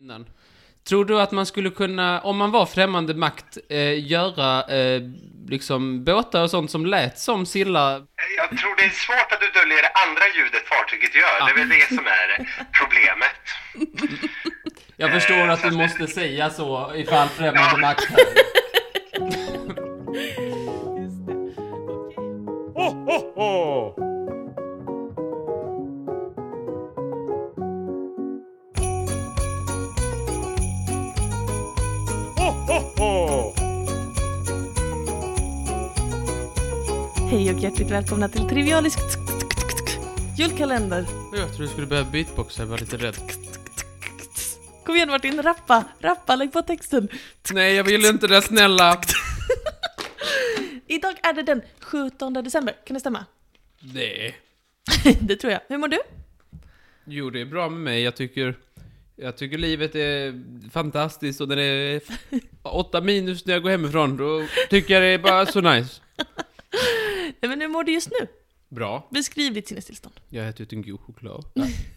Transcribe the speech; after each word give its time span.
innan. 0.00 0.26
Tror 0.88 1.04
du 1.04 1.20
att 1.20 1.32
man 1.32 1.46
skulle 1.46 1.70
kunna, 1.70 2.20
om 2.20 2.36
man 2.36 2.50
var 2.50 2.66
främmande 2.66 3.14
makt, 3.14 3.58
eh, 3.68 4.06
göra 4.06 4.62
eh, 4.62 5.02
liksom 5.48 6.04
båtar 6.04 6.42
och 6.42 6.50
sånt 6.50 6.70
som 6.70 6.86
lät 6.86 7.18
som 7.18 7.46
sillar? 7.46 7.92
Jag 8.36 8.58
tror 8.58 8.76
det 8.76 8.84
är 8.84 8.90
svårt 8.90 9.32
att 9.32 9.40
du 9.40 9.60
döljer 9.60 9.82
det 9.82 9.92
andra 10.06 10.22
ljudet 10.36 10.68
fartyget 10.68 11.14
gör. 11.14 11.46
Det 11.46 11.52
är 11.52 11.56
väl 11.56 11.68
det 11.68 11.88
som 11.88 12.06
är 12.06 12.48
problemet. 12.72 13.40
Jag 14.96 15.10
förstår 15.10 15.48
att 15.48 15.62
du 15.62 15.70
måste 15.70 16.06
säga 16.06 16.50
så 16.50 16.92
ifall 16.96 17.28
främmande 17.28 17.80
makt 17.80 18.04
här. 18.10 18.18
Ho, 22.74 22.90
ho, 23.06 23.32
ho! 23.34 24.09
Ho! 32.70 33.54
Hej 37.30 37.54
och 37.54 37.60
hjärtligt 37.60 37.90
välkomna 37.90 38.28
till 38.28 38.48
Trivialisk 38.48 38.98
julkalender. 40.38 41.06
Jag 41.32 41.54
tror 41.54 41.66
du 41.66 41.68
skulle 41.68 41.86
börja 41.86 42.04
beatboxa, 42.04 42.62
jag 42.62 42.66
var 42.66 42.78
lite 42.78 42.96
rädd. 42.96 43.14
Kom 44.84 44.94
igen 44.94 45.08
Martin, 45.08 45.42
rappa, 45.42 45.84
rappa, 46.00 46.36
lägg 46.36 46.52
på 46.52 46.62
texten. 46.62 47.08
Nej, 47.52 47.74
jag 47.74 47.84
vill 47.84 48.04
inte 48.04 48.26
det, 48.26 48.42
snälla. 48.42 49.00
Idag 50.86 51.14
är 51.22 51.32
det 51.32 51.42
den 51.42 51.62
17 51.80 52.32
december, 52.32 52.74
kan 52.86 52.94
det 52.94 53.00
stämma? 53.00 53.24
Nej. 53.80 54.36
det 55.20 55.36
tror 55.36 55.52
jag. 55.52 55.60
Hur 55.68 55.78
mår 55.78 55.88
du? 55.88 55.98
Jo, 57.04 57.30
det 57.30 57.40
är 57.40 57.44
bra 57.44 57.68
med 57.68 57.80
mig. 57.80 58.02
Jag 58.02 58.16
tycker, 58.16 58.54
jag 59.22 59.36
tycker 59.36 59.58
livet 59.58 59.94
är 59.94 60.42
fantastiskt 60.70 61.40
och 61.40 61.48
när 61.48 61.56
det 61.56 61.62
är 61.62 62.00
åtta 62.62 63.00
minus 63.00 63.46
när 63.46 63.54
jag 63.54 63.62
går 63.62 63.70
hemifrån, 63.70 64.16
då 64.16 64.42
tycker 64.70 64.94
jag 64.94 65.02
det 65.02 65.08
är 65.08 65.18
bara 65.18 65.46
så 65.46 65.60
nice. 65.60 66.00
Nej, 67.40 67.48
men 67.48 67.60
hur 67.60 67.68
mår 67.68 67.84
du 67.84 67.92
just 67.92 68.10
nu? 68.20 68.26
Bra. 68.68 69.08
Beskriv 69.10 69.54
ditt 69.54 69.68
sinnestillstånd. 69.68 70.14
Jag 70.28 70.42
har 70.42 70.50
ätit 70.50 70.72
en 70.72 70.82
god 70.82 71.00
choklad. 71.00 71.44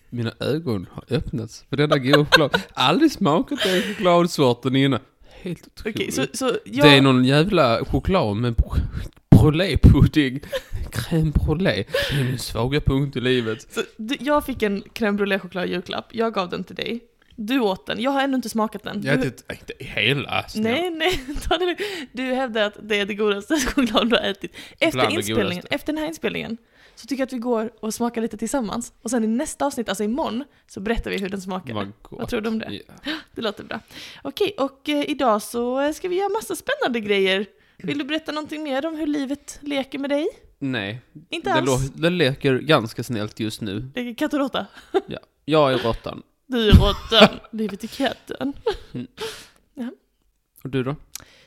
Mina 0.09 0.33
ögon 0.39 0.87
har 0.91 1.17
öppnats 1.17 1.65
för 1.69 1.77
denna 1.77 1.97
goda 1.97 2.17
choklad. 2.25 2.61
Aldrig 2.73 3.11
smakat 3.11 3.59
den 3.63 3.81
chokladsorten 3.81 4.75
innan. 4.75 4.99
Helt 5.41 5.67
otroligt. 5.67 6.13
så, 6.13 6.25
så 6.33 6.51
jag... 6.65 6.85
Det 6.85 6.89
är 6.97 7.01
någon 7.01 7.25
jävla 7.25 7.85
choklad 7.85 8.35
med 8.37 8.53
br- 8.55 8.81
brulépudding. 9.29 10.39
Crème 10.91 11.31
brûlée. 11.31 11.85
Det 12.11 12.19
är 12.19 12.23
min 12.23 12.39
svaga 12.39 12.81
punkt 12.81 13.15
i 13.15 13.21
livet. 13.21 13.67
Så, 13.73 13.81
du, 13.97 14.15
jag 14.19 14.45
fick 14.45 14.63
en 14.63 14.83
crème 14.83 15.17
brûlée 15.17 15.39
choklad 15.39 15.69
julklapp, 15.69 16.05
jag 16.11 16.33
gav 16.33 16.49
den 16.49 16.63
till 16.63 16.75
dig. 16.75 16.99
Du 17.35 17.59
åt 17.59 17.85
den, 17.85 18.01
jag 18.01 18.11
har 18.11 18.21
ännu 18.21 18.35
inte 18.35 18.49
smakat 18.49 18.83
den. 18.83 19.01
Jag 19.03 19.11
har 19.11 19.17
Du- 19.17 19.27
ätit, 19.27 19.45
inte 19.51 19.73
hela. 19.79 20.45
Nej, 20.55 20.89
nej, 20.89 21.23
ta 21.49 21.57
det. 21.57 21.77
Du 22.11 22.23
hävdar 22.23 22.61
att 22.63 22.77
det 22.81 22.99
är 22.99 23.05
det 23.05 23.13
godaste 23.15 23.55
choklad 23.75 24.09
du 24.09 24.15
har 24.15 24.23
ätit. 24.23 24.55
Efter 24.79 24.91
Bland 24.99 25.13
inspelningen, 25.13 25.63
efter 25.69 25.93
den 25.93 25.97
här 26.01 26.07
inspelningen, 26.07 26.57
så 26.95 27.07
tycker 27.07 27.21
jag 27.21 27.27
att 27.27 27.33
vi 27.33 27.37
går 27.37 27.71
och 27.79 27.93
smakar 27.93 28.21
lite 28.21 28.37
tillsammans. 28.37 28.93
Och 29.01 29.09
sen 29.09 29.23
i 29.23 29.27
nästa 29.27 29.65
avsnitt, 29.65 29.89
alltså 29.89 30.03
imorgon, 30.03 30.43
så 30.67 30.79
berättar 30.79 31.11
vi 31.11 31.17
hur 31.17 31.29
den 31.29 31.41
smakar. 31.41 31.73
Vad. 31.73 31.91
Vad 32.09 32.27
tror 32.29 32.41
du 32.41 32.49
om 32.49 32.59
det? 32.59 32.81
Ja. 33.03 33.11
Det 33.35 33.41
låter 33.41 33.63
bra. 33.63 33.79
Okej, 34.21 34.55
och 34.59 34.89
eh, 34.89 35.09
idag 35.09 35.41
så 35.41 35.93
ska 35.93 36.07
vi 36.07 36.15
göra 36.15 36.29
massa 36.29 36.55
spännande 36.55 36.99
grejer. 36.99 37.45
Vill 37.77 37.97
du 37.97 38.03
berätta 38.03 38.31
någonting 38.31 38.63
mer 38.63 38.85
om 38.85 38.95
hur 38.95 39.07
livet 39.07 39.57
leker 39.61 39.99
med 39.99 40.09
dig? 40.09 40.27
Nej, 40.59 41.01
Inte 41.29 41.53
alls. 41.53 41.89
det 41.95 42.09
leker 42.09 42.59
ganska 42.59 43.03
snällt 43.03 43.39
just 43.39 43.61
nu. 43.61 43.91
Leker 43.95 44.13
katt 44.15 44.33
och 44.33 44.39
råtta? 44.39 44.65
Ja. 45.07 45.19
Jag 45.45 45.73
är 45.73 45.77
råttan. 45.77 46.21
Råttan, 46.53 47.39
livet 47.51 47.83
är 47.83 47.87
katten. 47.87 48.53
Och 50.63 50.69
du 50.69 50.83
då? 50.83 50.95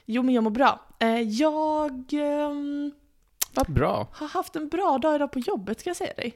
Jo, 0.05 0.23
men 0.23 0.35
jag 0.35 0.45
mår 0.45 0.51
bra. 0.51 0.87
Eh, 0.99 1.21
jag 1.21 2.13
ehm, 2.13 2.93
Bra. 3.69 4.09
har 4.13 4.29
haft 4.29 4.57
en 4.57 4.69
bra 4.69 4.99
dag 4.99 5.15
idag 5.15 5.33
på 5.33 5.39
jobbet, 5.39 5.81
ska 5.81 5.91
jag 5.91 5.97
säga 5.97 6.15
dig. 6.15 6.35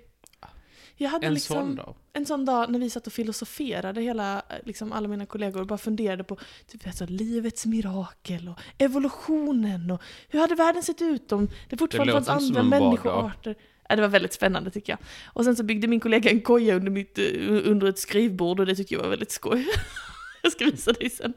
Jag 0.97 1.11
hade 1.11 1.27
En 1.27 1.35
liksom 1.35 1.57
sån 1.57 1.75
dag. 1.75 1.95
en 2.13 2.27
sån 2.27 2.45
dag 2.45 2.71
när 2.71 2.79
vi 2.79 2.91
satt 2.91 3.07
och 3.07 3.13
filosoferade, 3.13 4.01
hela, 4.01 4.37
eh, 4.37 4.57
liksom 4.65 4.93
alla 4.93 5.09
mina 5.09 5.27
kollegor, 5.27 5.61
och 5.61 5.67
bara 5.67 5.79
funderade 5.79 6.25
på 6.25 6.37
typ, 6.67 6.87
alltså, 6.87 7.07
livets 7.07 7.67
mirakel 7.67 8.49
och 8.49 8.61
evolutionen 8.79 9.91
och 9.91 10.03
hur 10.29 10.41
hade 10.41 10.55
världen 10.55 10.83
sett 10.83 11.03
ut 11.03 11.33
om 11.33 11.49
det 11.69 11.77
fortfarande 11.77 12.13
låter 12.13 12.27
fanns 12.27 12.57
andra 12.57 12.79
bra 12.79 12.97
dag. 13.45 13.55
Ja, 13.91 13.97
det 13.97 14.03
var 14.03 14.09
väldigt 14.09 14.33
spännande 14.33 14.71
tycker 14.71 14.93
jag. 14.93 14.99
Och 15.27 15.45
sen 15.45 15.57
så 15.57 15.63
byggde 15.63 15.89
min 15.89 16.01
kollega 16.01 16.31
en 16.31 16.41
koja 16.41 16.75
under, 16.75 16.91
mitt, 16.91 17.19
eh, 17.19 17.25
under 17.49 17.87
ett 17.87 17.99
skrivbord 17.99 18.61
och 18.61 18.67
det 18.67 18.77
tyckte 18.77 18.95
jag 18.95 19.03
var 19.03 19.09
väldigt 19.09 19.31
skoj. 19.31 19.67
jag 20.43 20.53
ska 20.53 20.65
visa 20.65 20.93
dig 20.93 21.11
sen. 21.11 21.35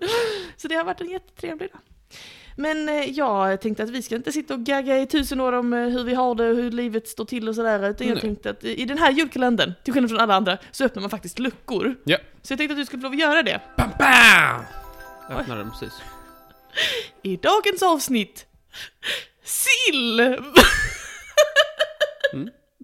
Så 0.58 0.68
det 0.68 0.76
har 0.76 0.84
varit 0.84 1.02
en 1.02 1.10
jättetrevlig 1.10 1.72
dag. 1.72 1.82
Men 2.58 2.90
eh, 2.90 3.10
jag 3.10 3.62
tänkte 3.62 3.84
att 3.84 3.90
vi 3.90 4.02
ska 4.02 4.16
inte 4.16 4.32
sitta 4.32 4.54
och 4.54 4.60
gagga 4.60 5.00
i 5.00 5.08
tusen 5.08 5.42
år 5.42 5.54
om 5.54 5.74
eh, 5.74 5.80
hur 5.80 6.04
vi 6.04 6.14
har 6.14 6.36
det 6.36 6.50
och 6.50 6.56
hur 6.56 6.72
livet 6.72 7.08
står 7.08 7.26
till 7.26 7.50
och 7.50 7.56
sådär. 7.56 7.90
Utan 7.90 8.08
jag 8.08 8.16
Nej. 8.16 8.22
tänkte 8.22 8.50
att 8.50 8.64
i 8.64 8.86
den 8.86 8.98
här 8.98 9.12
julkalendern, 9.12 9.74
till 9.84 9.94
skillnad 9.94 10.10
från 10.12 10.20
alla 10.20 10.36
andra, 10.36 10.58
så 10.72 10.86
öppnar 10.86 11.02
man 11.02 11.10
faktiskt 11.10 11.40
luckor. 11.40 11.96
Ja. 12.04 12.18
Så 12.42 12.52
jag 12.52 12.58
tänkte 12.58 12.74
att 12.74 12.80
du 12.80 12.86
skulle 12.86 13.02
få 13.02 13.06
lov 13.06 13.14
att 13.14 13.20
göra 13.20 13.44
det. 13.44 13.62
Bam, 13.78 13.90
bam! 14.00 14.62
Öppnade 15.40 15.62
den 15.62 15.72
precis. 15.72 16.02
I 17.22 17.38
dagens 17.38 17.84
avsnitt, 17.84 18.46
sill! 19.44 20.20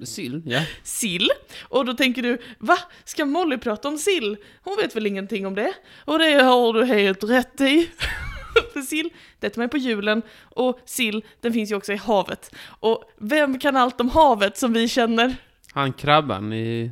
Sill, 0.06 0.42
ja. 0.46 0.62
sill. 0.84 1.30
Och 1.62 1.86
då 1.86 1.94
tänker 1.94 2.22
du, 2.22 2.38
va? 2.58 2.78
Ska 3.04 3.26
Molly 3.26 3.58
prata 3.58 3.88
om 3.88 3.98
sill? 3.98 4.38
Hon 4.64 4.78
vet 4.82 4.96
väl 4.96 5.08
ingenting 5.08 5.48
om 5.48 5.56
det? 5.56 5.74
Och 6.06 6.20
det 6.20 6.44
har 6.44 6.74
du 6.74 6.86
helt 6.86 7.24
rätt 7.24 7.62
i. 7.62 7.90
För 8.74 8.82
sill, 8.82 9.10
det 9.40 9.48
äter 9.48 9.62
man 9.62 9.70
på 9.70 9.78
julen. 9.78 10.22
Och 10.44 10.80
sill, 10.86 11.26
den 11.42 11.54
finns 11.54 11.72
ju 11.72 11.76
också 11.76 11.94
i 11.94 11.96
havet. 11.96 12.56
Och 12.80 13.04
vem 13.18 13.60
kan 13.60 13.76
allt 13.76 14.02
om 14.02 14.10
havet 14.10 14.58
som 14.58 14.74
vi 14.74 14.88
känner? 14.88 15.36
Han 15.74 15.94
krabban 15.94 16.54
i, 16.54 16.92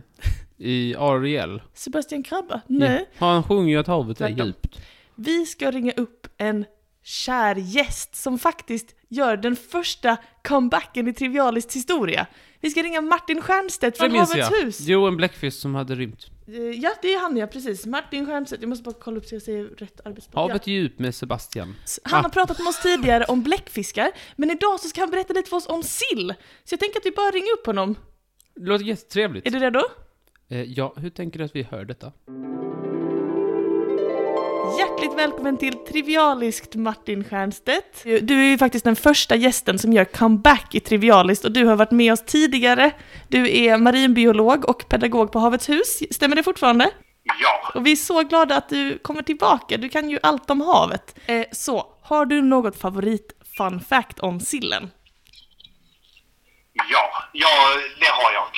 i 0.58 0.96
Ariel. 0.96 1.62
Sebastian 1.74 2.24
Krabba? 2.24 2.62
Nej. 2.68 3.06
Ja. 3.18 3.26
Han 3.26 3.44
sjunger 3.44 3.70
ju 3.70 3.80
att 3.80 3.88
havet 3.88 4.22
är 4.22 4.30
djupt. 4.30 4.80
Vi 5.16 5.46
ska 5.46 5.72
ringa 5.72 5.92
upp 5.92 6.28
en 6.38 6.66
kär 7.04 7.56
gäst 7.56 8.16
som 8.16 8.40
faktiskt 8.40 8.96
gör 9.10 9.38
den 9.38 9.56
första 9.56 10.18
comebacken 10.44 11.08
i 11.08 11.14
Trivialist 11.14 11.74
historia. 11.76 12.28
Vi 12.62 12.70
ska 12.70 12.84
ringa 12.84 13.02
Martin 13.02 13.42
Stiernstedt 13.42 13.98
från 13.98 14.12
Havets 14.12 14.36
jag. 14.36 14.52
hus. 14.52 14.80
Jo, 14.82 15.08
en 15.08 15.18
bläckfisk 15.18 15.60
som 15.60 15.76
hade 15.76 15.96
rymt. 15.96 16.26
Eh, 16.48 16.54
Ja, 16.80 16.94
det 17.02 17.14
är 17.14 17.20
han 17.20 17.38
ja, 17.38 17.48
precis. 17.48 17.86
Martin 17.86 18.26
Stiernstedt. 18.26 18.62
Jag 18.62 18.70
måste 18.70 18.84
bara 18.84 18.96
kolla 19.02 19.18
upp 19.18 19.26
så 19.26 19.36
jag 19.36 19.42
säger 19.42 19.64
rätt 19.66 20.06
arbetsplats. 20.06 20.36
Havet 20.36 20.68
är 20.68 20.72
djupt 20.72 21.00
med 21.00 21.16
Sebastian. 21.16 21.76
Ja. 21.86 22.02
Han 22.04 22.24
har 22.24 22.30
pratat 22.30 22.60
med 22.60 22.68
oss 22.68 22.82
tidigare 22.82 23.24
om 23.24 23.44
bläckfiskar, 23.44 24.12
men 24.36 24.52
idag 24.52 24.80
så 24.80 24.88
ska 24.88 25.02
han 25.02 25.10
berätta 25.10 25.34
lite 25.34 25.50
för 25.50 25.58
oss 25.58 25.68
om 25.68 25.84
sill. 25.84 26.34
Så 26.64 26.74
jag 26.74 26.80
tänker 26.80 27.00
att 27.00 27.06
vi 27.06 27.12
bara 27.12 27.32
ringer 27.32 27.54
upp 27.54 27.66
honom. 27.66 27.96
Det 28.56 28.66
låter 28.66 28.86
jättetrevligt. 28.86 29.48
Är 29.48 29.52
du 29.52 29.60
redo? 29.60 29.80
Eh, 30.50 30.62
ja, 30.64 30.94
hur 30.98 31.10
tänker 31.10 31.40
du 31.40 31.46
att 31.46 31.56
vi 31.56 31.64
hör 31.64 31.86
detta? 31.86 32.12
Hjärtligt 34.76 35.14
välkommen 35.14 35.58
till 35.58 35.74
Trivialiskt 35.74 36.76
Martin 36.76 37.24
Stiernstedt. 37.24 38.04
Du 38.04 38.40
är 38.40 38.50
ju 38.50 38.58
faktiskt 38.58 38.86
den 38.86 38.96
första 38.96 39.36
gästen 39.36 39.80
som 39.80 39.94
gör 39.94 40.06
comeback 40.06 40.76
i 40.76 40.80
Trivialiskt 40.80 41.46
och 41.46 41.52
du 41.52 41.66
har 41.66 41.76
varit 41.76 41.92
med 41.92 42.14
oss 42.14 42.26
tidigare. 42.26 42.92
Du 43.28 43.58
är 43.58 43.78
marinbiolog 43.78 44.70
och 44.70 44.90
pedagog 44.90 45.32
på 45.32 45.40
Havets 45.40 45.70
hus, 45.70 46.04
stämmer 46.12 46.36
det 46.36 46.44
fortfarande? 46.44 46.90
Ja. 47.24 47.72
Och 47.80 47.86
vi 47.86 47.92
är 47.92 47.96
så 47.96 48.24
glada 48.24 48.58
att 48.58 48.70
du 48.70 48.98
kommer 48.98 49.22
tillbaka, 49.22 49.78
du 49.78 49.90
kan 49.90 50.10
ju 50.10 50.20
allt 50.24 50.50
om 50.50 50.62
havet. 50.62 51.20
Eh, 51.26 51.46
så, 51.52 51.86
har 52.02 52.26
du 52.26 52.42
något 52.42 52.80
favorit 52.80 53.32
fun 53.58 53.80
fact 53.80 54.20
om 54.20 54.40
sillen? 54.40 54.90
Ja, 56.90 57.24
ja, 57.32 57.78
det 58.00 58.08
har 58.08 58.32
jag. 58.32 58.52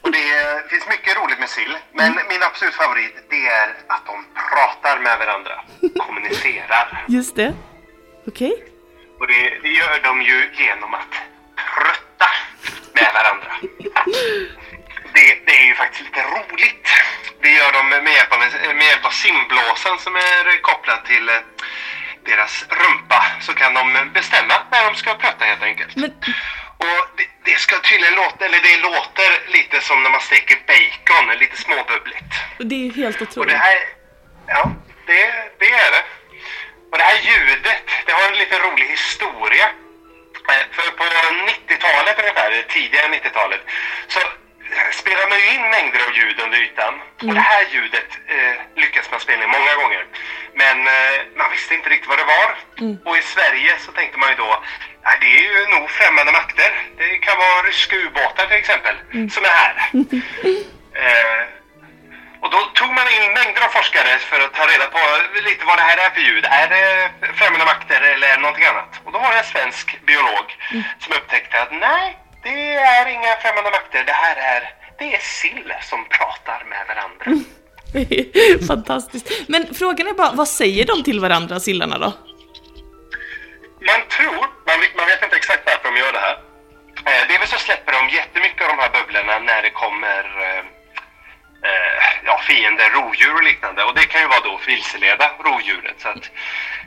Och 0.00 0.10
det 0.12 0.70
finns 0.70 0.86
mycket 0.88 1.16
roligt 1.16 1.38
med 1.38 1.48
sill. 1.48 1.76
Men 1.92 2.14
min 2.28 2.42
absolut 2.42 2.74
favorit, 2.74 3.14
det 3.30 3.46
är 3.46 3.68
att 3.86 4.06
de 4.06 4.26
pratar 4.50 4.98
med 4.98 5.18
varandra. 5.18 5.60
Kommunicerar. 6.06 7.04
Just 7.08 7.36
det. 7.36 7.54
Okej. 8.26 8.64
Och 9.20 9.26
det, 9.26 9.58
det 9.62 9.68
gör 9.68 10.00
de 10.02 10.22
ju 10.22 10.50
genom 10.54 10.94
att 10.94 11.14
prutta 11.74 12.30
med 12.92 13.10
varandra. 13.14 13.52
Det, 15.12 15.38
det 15.46 15.52
är 15.62 15.66
ju 15.66 15.74
faktiskt 15.74 16.04
lite 16.04 16.22
roligt. 16.22 16.88
Det 17.40 17.48
gör 17.48 17.72
de 17.72 17.88
med 17.88 18.12
hjälp 18.12 18.32
av, 18.32 18.38
med 18.74 18.86
hjälp 18.86 19.04
av 19.04 19.10
simblåsan 19.10 19.98
som 19.98 20.16
är 20.16 20.60
kopplad 20.62 21.04
till 21.04 21.28
eh, 21.28 21.34
deras 22.24 22.64
rumpa. 22.68 23.24
Så 23.40 23.52
kan 23.54 23.74
de 23.74 24.10
bestämma 24.14 24.54
när 24.70 24.84
de 24.84 24.94
ska 24.94 25.14
prata 25.14 25.44
helt 25.44 25.62
enkelt. 25.62 25.96
Men 25.96 26.12
Och 26.78 27.00
det, 27.16 27.26
det 27.44 27.58
ska 27.58 27.78
tydligen 27.78 28.14
låta, 28.14 28.44
eller 28.44 28.58
det 28.58 28.76
låter 28.76 29.30
lite 29.56 29.80
som 29.80 30.02
när 30.02 30.10
man 30.10 30.20
steker 30.20 30.58
bacon, 30.66 31.38
lite 31.38 31.56
småbubbligt. 31.56 32.32
det 32.58 32.86
är 32.88 32.92
helt 32.92 33.20
Och 33.20 33.28
otroligt. 33.28 33.50
det 33.52 33.58
här, 33.58 33.78
ja, 34.46 34.70
det, 35.06 35.22
det 35.58 35.70
är 35.72 35.90
det. 35.90 36.04
Och 36.92 36.98
det 36.98 37.04
här 37.04 37.18
ljudet, 37.30 37.82
det 38.06 38.12
har 38.12 38.28
en 38.32 38.38
lite 38.38 38.58
rolig 38.58 38.86
historia. 38.86 39.66
Eh, 40.52 40.64
För 40.72 40.90
på 40.90 41.04
90-talet 41.04 42.18
ungefär, 42.18 42.64
tidigare 42.68 43.06
90-talet, 43.06 43.60
så 44.08 44.20
spelar 44.92 45.28
man 45.28 45.38
ju 45.40 45.46
in 45.54 45.62
mängder 45.70 46.00
av 46.06 46.16
ljud 46.16 46.40
under 46.40 46.58
ytan. 46.58 46.94
Och 47.28 47.34
det 47.34 47.40
här 47.40 47.64
ljudet 47.72 48.10
eh, 48.26 48.54
lyckas 48.82 49.10
man 49.10 49.20
spela 49.20 49.44
in 49.44 49.50
många 49.50 49.74
gånger. 49.74 50.06
Men 50.54 50.86
eh, 50.86 51.18
man 51.36 51.50
visste 51.50 51.74
inte 51.74 51.88
riktigt 51.88 52.08
vad 52.08 52.18
det 52.18 52.24
var. 52.36 52.50
Och 53.04 53.16
i 53.18 53.22
Sverige 53.22 53.72
så 53.78 53.92
tänkte 53.92 54.18
man 54.18 54.28
ju 54.30 54.34
då, 54.36 54.62
det 55.20 55.26
är 55.38 55.42
ju 55.42 55.66
nog 55.74 55.90
främmande 55.90 56.32
makter. 56.32 56.67
Ryska 57.68 57.96
ubåtar 57.96 58.46
till 58.46 58.62
exempel, 58.64 58.94
som 59.34 59.42
är 59.44 59.54
här. 59.62 59.74
eh, 61.02 61.40
och 62.42 62.50
då 62.54 62.60
tog 62.78 62.90
man 62.98 63.06
in 63.16 63.26
mängder 63.38 63.62
av 63.66 63.70
forskare 63.78 64.12
för 64.30 64.40
att 64.44 64.54
ta 64.58 64.64
reda 64.72 64.86
på 64.96 65.02
lite 65.48 65.62
vad 65.70 65.78
det 65.78 65.86
här 65.90 65.98
är 66.06 66.10
för 66.14 66.22
ljud. 66.28 66.44
Är 66.60 66.68
det 66.74 66.84
främmande 67.38 67.64
makter 67.72 68.00
eller 68.14 68.38
någonting 68.44 68.64
annat? 68.72 68.92
Och 69.04 69.12
då 69.12 69.18
var 69.18 69.30
det 69.32 69.38
en 69.38 69.52
svensk 69.54 69.86
biolog 70.06 70.46
som 71.02 71.10
upptäckte 71.18 71.62
att 71.62 71.72
nej, 71.72 72.18
det 72.42 72.74
är 72.74 73.06
inga 73.16 73.32
främmande 73.42 73.70
makter. 73.70 74.04
Det 74.10 74.18
här 74.24 74.36
är, 74.54 74.62
det 74.98 75.14
är 75.14 75.20
sill 75.42 75.72
som 75.90 76.00
pratar 76.18 76.60
med 76.72 76.82
varandra. 76.90 77.26
Fantastiskt. 78.72 79.48
Men 79.48 79.74
frågan 79.74 80.06
är 80.06 80.12
bara, 80.12 80.32
vad 80.32 80.48
säger 80.48 80.84
de 80.86 81.02
till 81.02 81.20
varandra, 81.20 81.60
sillarna 81.60 81.98
då? 81.98 82.12
Man 83.90 84.00
tror, 84.16 84.40
man, 84.66 84.76
man 84.96 85.06
vet 85.06 85.22
inte 85.22 85.36
exakt 85.36 85.62
varför 85.66 85.88
de 85.90 85.98
gör 86.00 86.12
det 86.12 86.18
här. 86.18 86.47
Eh, 87.06 87.26
Dels 87.28 87.50
så 87.50 87.58
släpper 87.58 87.92
de 87.92 88.08
jättemycket 88.08 88.62
av 88.62 88.68
de 88.68 88.78
här 88.82 88.90
bubblorna 88.90 89.38
när 89.38 89.62
det 89.62 89.70
kommer 89.70 90.22
eh, 90.42 90.58
eh, 91.70 92.02
ja, 92.24 92.38
fiender, 92.38 92.90
rovdjur 92.90 93.34
och 93.34 93.42
liknande. 93.42 93.84
Och 93.84 93.94
det 93.94 94.04
kan 94.06 94.20
ju 94.20 94.26
vara 94.26 94.40
då 94.40 94.58
för 94.58 94.66
vilseleda 94.66 95.30
rovdjuret. 95.44 96.00
Så 96.00 96.08
att 96.08 96.30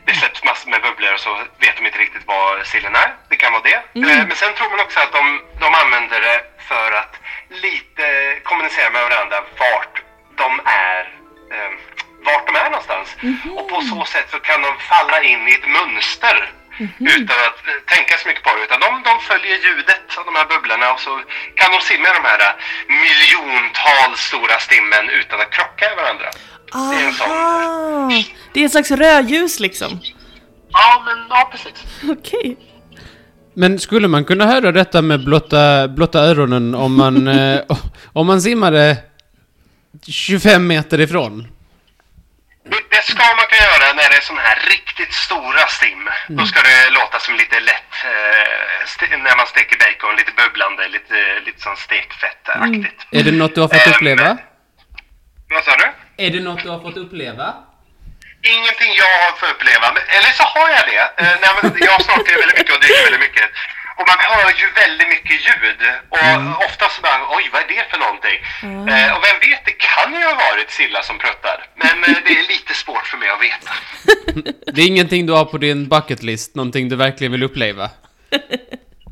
det 0.06 0.13
släpps 0.13 0.44
massor 0.44 0.69
med 0.69 0.81
bubblor 0.81 1.13
och 1.13 1.19
så 1.19 1.34
vet 1.60 1.78
de 1.78 1.86
inte 1.86 1.98
riktigt 2.00 2.24
vad 2.25 2.66
sillen 2.68 2.96
är. 2.96 3.13
Det 3.30 3.36
kan 3.36 3.52
vara 3.54 3.63
det. 3.63 3.74
Eh, 3.75 3.81
Men 4.28 4.36
sen 4.36 4.54
tror 4.54 4.69
man 4.69 4.80
också 4.80 5.00
att 5.00 5.12
de, 5.12 5.42
de 5.60 5.74
använder 5.74 6.22
det 6.22 6.42
för 6.68 6.92
att 6.92 7.16
lite 7.50 8.36
kommunicera 8.44 8.90
med 8.90 9.02
varandra 9.10 9.42
vart 9.60 10.02
de 10.36 10.62
är 10.66 11.02
eh, 11.54 11.72
vart 12.24 12.46
de 12.48 12.56
är 12.56 12.63
någonstans. 12.63 13.16
Och 13.58 13.69
på 13.69 13.81
så 13.81 14.06
sätt 14.06 14.28
så 14.31 14.40
kan 14.40 14.62
de 14.62 14.78
falla 14.80 15.22
in 15.24 15.48
i 15.48 15.54
ett 15.54 15.68
mönster 15.68 16.52
utan 17.18 17.38
att 17.48 17.60
eh, 17.70 17.80
tänka 17.94 18.14
så 18.22 18.28
mycket 18.30 18.44
på 18.44 18.52
det. 18.56 18.64
Utan 18.68 18.80
de, 18.86 18.90
de 19.10 19.16
följer 19.30 19.56
ljudet 19.66 20.08
av 20.18 20.24
de 20.30 20.34
här 20.40 20.48
bubblorna 20.52 20.94
och 20.94 21.00
så 21.00 21.12
kan 21.60 21.72
de 21.76 21.80
simma 21.90 22.06
i 22.12 22.14
de 22.20 22.24
här 22.32 22.42
eh, 22.48 22.54
miljontals 23.04 24.20
stora 24.30 24.58
stimmen 24.68 25.04
utan 25.20 25.38
att 25.42 25.52
krocka 25.58 25.86
med 25.90 25.98
varandra. 26.04 26.30
Det 26.72 26.98
är 27.02 27.08
en 27.08 27.14
sån... 27.14 27.32
Aha! 27.32 28.24
Det 28.54 28.60
är 28.62 28.66
ett 28.66 28.72
slags 28.72 28.92
rödljus 28.92 29.60
liksom. 29.60 29.92
Ja, 30.72 31.04
men 31.06 31.18
ja, 31.30 31.50
precis. 31.52 31.78
Okej. 32.10 32.58
Men 33.54 33.80
skulle 33.80 34.08
man 34.08 34.26
kunna 34.26 34.46
höra 34.46 34.72
detta 34.72 35.02
med 35.02 35.26
blotta, 35.26 35.88
blotta 35.88 36.20
öronen 36.20 36.76
om 36.76 36.96
man, 36.96 37.28
eh, 37.40 37.62
om 38.14 38.28
man 38.28 38.42
simmade 38.42 38.98
25 40.08 40.68
meter 40.68 41.00
ifrån? 41.02 41.48
Det, 42.64 42.82
det 42.90 43.04
ska 43.04 43.24
man 43.24 43.46
kunna 43.50 43.66
göra 43.72 43.94
när 43.94 44.00
det 44.12 44.18
är 44.18 44.22
såna 44.22 44.42
här 44.42 44.60
riktigt 44.75 45.13
stora 45.13 45.63
stim. 45.68 46.10
Då 46.28 46.46
ska 46.46 46.60
det 46.62 46.90
låta 47.00 47.19
som 47.19 47.36
lite 47.36 47.60
lätt 47.60 47.94
eh, 48.04 49.18
när 49.28 49.36
man 49.38 49.48
steker 49.48 49.78
bacon, 49.86 50.16
lite 50.16 50.31
bubblande, 50.40 50.88
lite, 50.88 51.18
lite 51.46 51.60
sån 51.62 51.78
stekfettaktigt. 51.78 53.00
Är 53.12 53.24
det 53.24 53.31
något 53.31 53.56
du 53.56 53.62
har 53.62 53.68
fått 53.68 53.88
Ehm, 53.88 53.94
uppleva? 53.94 54.38
Vad 55.54 55.63
sa 55.63 55.72
du? 55.81 55.88
Är 56.25 56.30
det 56.36 56.40
något 56.40 56.63
du 56.63 56.69
har 56.69 56.80
fått 56.86 56.98
uppleva? 56.98 57.48
Ingenting 58.56 58.92
jag 59.04 59.12
har 59.24 59.31
fått 59.40 59.52
uppleva, 59.56 59.86
men, 59.96 60.04
eller 60.18 60.31
så 60.40 60.44
har 60.56 60.69
jag 60.78 60.84
det. 60.92 61.02
Eh, 61.22 61.36
nej, 61.44 61.52
men 61.56 61.63
jag 61.90 62.02
snorkar 62.08 62.34
väldigt 62.42 62.58
mycket 62.60 62.74
och 62.75 62.81
dricker 62.81 63.04
väldigt 63.08 63.25
mycket. 63.28 63.48
Och 64.01 64.07
man 64.12 64.21
hör 64.31 64.50
ju 64.62 64.68
väldigt 64.83 65.09
mycket 65.15 65.38
ljud. 65.48 65.81
Och 66.09 66.65
ofta 66.68 66.86
så 66.89 67.01
bara, 67.01 67.19
oj 67.38 67.50
vad 67.53 67.62
är 67.62 67.68
det 67.68 67.86
för 67.92 68.00
någonting? 68.06 68.39
Eh, 68.94 69.09
och 69.15 69.21
vem 69.27 69.38
vet, 69.48 69.65
det 69.65 69.77
kan 69.89 70.09
ju 70.19 70.24
ha 70.25 70.36
varit 70.36 70.69
Silla 70.71 71.01
som 71.03 71.18
pruttar. 71.18 71.57
Men 71.75 71.95
eh, 72.03 72.18
det 72.25 72.33
är 72.39 72.48
lite 72.56 72.74
svårt 72.74 73.07
för 73.07 73.18
mig 73.18 73.30
att 73.30 73.42
veta. 73.50 73.71
Det 74.74 74.81
är 74.81 74.88
ingenting 74.88 75.25
du 75.25 75.33
har 75.33 75.45
på 75.45 75.57
din 75.57 75.89
bucket 75.89 76.24
list, 76.24 76.56
någonting 76.56 76.89
du 76.89 76.95
verkligen 76.95 77.31
vill 77.31 77.44
uppleva? 77.44 77.89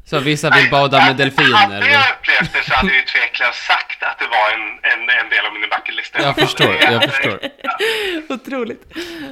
Så 0.10 0.20
vissa 0.20 0.50
vill 0.50 0.70
bada 0.72 0.98
med 0.98 1.06
Hade 1.08 1.24
delfiner. 1.24 1.88
jag 1.88 2.04
upplevt 2.20 2.54
det 2.54 2.64
så 2.68 2.74
hade 2.74 2.94
ju 2.94 3.02
tveklöst 3.02 3.66
sagt 3.66 4.04
att 4.04 4.20
det 4.20 4.26
var 4.26 4.48
en, 4.56 4.68
en, 4.92 5.02
en 5.10 5.30
del 5.30 5.46
av 5.46 5.54
min 5.54 5.70
bucketlist. 5.70 6.16
Jag 6.20 6.36
förstår, 6.36 6.76
jag 6.82 7.04
förstår. 7.04 7.40
Otroligt. 8.34 8.84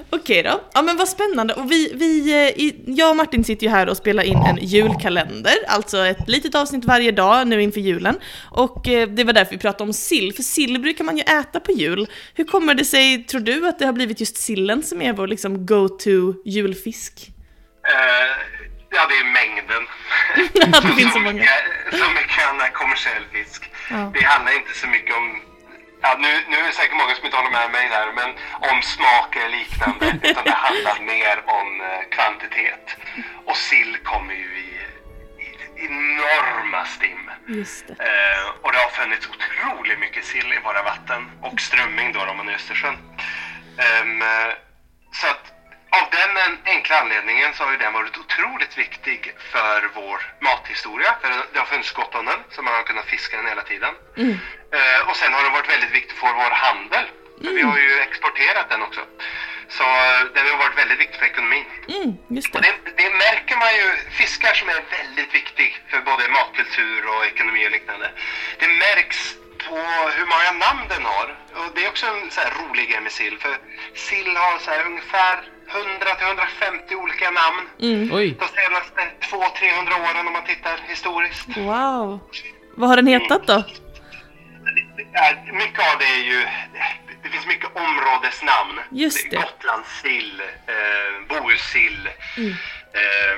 Okej 0.09 0.43
då. 0.43 0.61
Ja 0.73 0.81
men 0.81 0.97
vad 0.97 1.07
spännande. 1.09 1.53
Och 1.53 1.71
vi, 1.71 1.91
vi, 1.93 2.31
eh, 2.57 2.73
jag 2.85 3.09
och 3.09 3.15
Martin 3.15 3.43
sitter 3.43 3.65
ju 3.65 3.69
här 3.71 3.89
och 3.89 3.97
spelar 3.97 4.23
in 4.23 4.37
en 4.37 4.57
julkalender, 4.61 5.55
alltså 5.67 6.05
ett 6.05 6.27
litet 6.29 6.55
avsnitt 6.55 6.85
varje 6.85 7.11
dag 7.11 7.47
nu 7.47 7.61
inför 7.61 7.79
julen. 7.79 8.19
Och 8.51 8.87
eh, 8.87 9.07
det 9.07 9.23
var 9.23 9.33
därför 9.33 9.51
vi 9.51 9.57
pratade 9.57 9.83
om 9.83 9.93
sill, 9.93 10.33
för 10.33 10.43
sill 10.43 10.79
brukar 10.79 11.03
man 11.03 11.17
ju 11.17 11.23
äta 11.23 11.59
på 11.59 11.71
jul. 11.71 12.07
Hur 12.33 12.43
kommer 12.43 12.73
det 12.73 12.85
sig, 12.85 13.23
tror 13.23 13.41
du, 13.41 13.67
att 13.67 13.79
det 13.79 13.85
har 13.85 13.93
blivit 13.93 14.19
just 14.19 14.37
sillen 14.37 14.83
som 14.83 15.01
är 15.01 15.13
vår 15.13 15.27
liksom 15.27 15.65
go-to 15.65 16.33
julfisk? 16.45 17.31
Eh, 17.83 18.66
ja, 18.89 19.07
det 19.09 19.17
är 19.17 19.23
mängden. 19.23 19.87
Det 20.87 20.95
finns 20.95 21.13
så 21.13 21.19
många. 21.19 21.33
mycket, 21.33 21.99
så 21.99 22.09
mycket 22.09 22.49
annan 22.49 22.71
kommersiell 22.73 23.25
fisk. 23.31 23.71
Ja. 23.89 24.11
Det 24.13 24.23
handlar 24.23 24.51
inte 24.51 24.73
så 24.73 24.87
mycket 24.87 25.15
om... 25.15 25.41
Ja, 26.01 26.15
nu, 26.19 26.43
nu 26.49 26.57
är 26.57 26.63
det 26.67 26.73
säkert 26.73 26.97
många 26.97 27.15
som 27.15 27.25
inte 27.25 27.37
håller 27.37 27.51
med 27.51 27.71
mig 27.71 27.89
där, 27.89 28.11
men 28.15 28.29
om 28.71 28.81
smak 28.81 29.35
eller 29.35 29.49
liknande. 29.49 30.05
utan 30.29 30.43
det 30.43 30.51
handlar 30.51 30.99
mer 30.99 31.37
om 31.45 31.81
eh, 31.81 32.09
kvantitet. 32.15 32.95
Och 33.45 33.57
sill 33.57 33.97
kommer 34.03 34.33
ju 34.33 34.49
i, 34.57 34.69
i 35.45 35.85
enorma 35.85 36.85
stim. 36.85 37.31
Just 37.47 37.87
det. 37.87 37.93
Eh, 37.93 38.49
och 38.61 38.71
det 38.71 38.77
har 38.77 38.89
funnits 38.89 39.27
otroligt 39.33 39.99
mycket 39.99 40.25
sill 40.25 40.53
i 40.53 40.59
våra 40.63 40.83
vatten. 40.83 41.31
Och 41.41 41.59
strömming 41.59 42.13
då 42.13 42.19
om 42.21 42.37
man 42.37 42.47
är 42.47 42.51
i 42.51 42.55
Östersjön. 42.55 42.97
Eh, 43.77 44.53
så 45.11 45.27
att 45.27 45.46
av 45.89 46.09
den 46.11 46.37
en- 46.37 46.59
enkla 46.65 46.99
anledningen 46.99 47.53
så 47.53 47.63
har 47.63 47.71
ju 47.71 47.77
den 47.77 47.93
varit 47.93 48.17
otroligt 48.17 48.77
viktig 48.77 49.33
för 49.51 49.89
vår 49.95 50.33
mathistoria. 50.41 51.15
För 51.21 51.29
det 51.53 51.59
har 51.59 51.65
funnits 51.65 51.91
gott 51.91 52.15
om 52.15 52.25
den, 52.25 52.39
så 52.51 52.61
man 52.61 52.73
har 52.73 52.83
kunnat 52.83 53.05
fiska 53.05 53.37
den 53.37 53.47
hela 53.47 53.61
tiden. 53.61 53.93
Eh, 54.77 55.09
och 55.09 55.15
sen 55.15 55.33
har 55.33 55.43
den 55.43 55.51
varit 55.51 55.69
väldigt 55.69 55.91
viktig 55.91 56.17
för 56.17 56.33
vår 56.33 56.51
handel. 56.51 57.05
För 57.43 57.51
vi 57.53 57.61
har 57.61 57.77
ju 57.77 57.99
exporterat 57.99 58.69
den 58.69 58.81
också. 58.81 59.01
Så 59.69 59.83
eh, 59.83 60.21
den 60.33 60.45
har 60.51 60.57
varit 60.57 60.77
väldigt 60.77 60.99
viktig 60.99 61.19
för 61.19 61.25
ekonomin. 61.25 61.65
Mm, 61.87 62.17
det. 62.27 62.41
det, 62.61 62.91
det 62.97 63.09
märker 63.09 63.55
man 63.57 63.75
ju, 63.75 63.95
fiskar 64.11 64.53
som 64.53 64.69
är 64.69 64.83
väldigt 64.97 65.33
viktig 65.33 65.83
för 65.89 66.01
både 66.01 66.27
matkultur 66.29 67.07
och 67.07 67.25
ekonomi 67.25 67.67
och 67.67 67.71
liknande. 67.71 68.11
Det 68.59 68.67
märks 68.67 69.35
på 69.67 69.77
hur 70.17 70.25
många 70.25 70.51
namn 70.65 70.87
den 70.89 71.05
har. 71.05 71.37
Och 71.55 71.71
det 71.75 71.85
är 71.85 71.89
också 71.89 72.05
en 72.07 72.31
så 72.31 72.41
rolig 72.41 72.89
grej 72.89 73.01
med 73.01 73.11
sill. 73.11 73.37
För 73.39 73.57
sill 73.93 74.37
har 74.37 74.59
så 74.59 74.71
här 74.71 74.85
ungefär 74.85 75.43
100-150 75.71 76.95
olika 76.95 77.31
namn. 77.31 77.61
Oj. 78.11 78.35
De 78.39 78.47
senaste 78.47 79.01
200-300 79.21 80.09
åren 80.09 80.27
om 80.27 80.33
man 80.33 80.45
tittar 80.45 80.77
historiskt. 80.87 81.57
Wow. 81.57 82.19
Vad 82.75 82.89
har 82.89 82.95
den 82.95 83.07
hetat 83.07 83.47
då? 83.47 83.63
Mycket 85.53 85.79
av 85.79 85.99
det 85.99 86.05
är 86.05 86.23
ju, 86.23 86.45
det, 87.23 87.29
finns 87.29 87.47
mycket 87.47 87.69
områdesnamn. 87.75 88.79
Just 88.89 89.31
det. 89.31 89.35
Gotlandssill, 89.35 90.41
eh, 90.67 91.27
Bohussill 91.29 92.09
eh, 92.93 93.37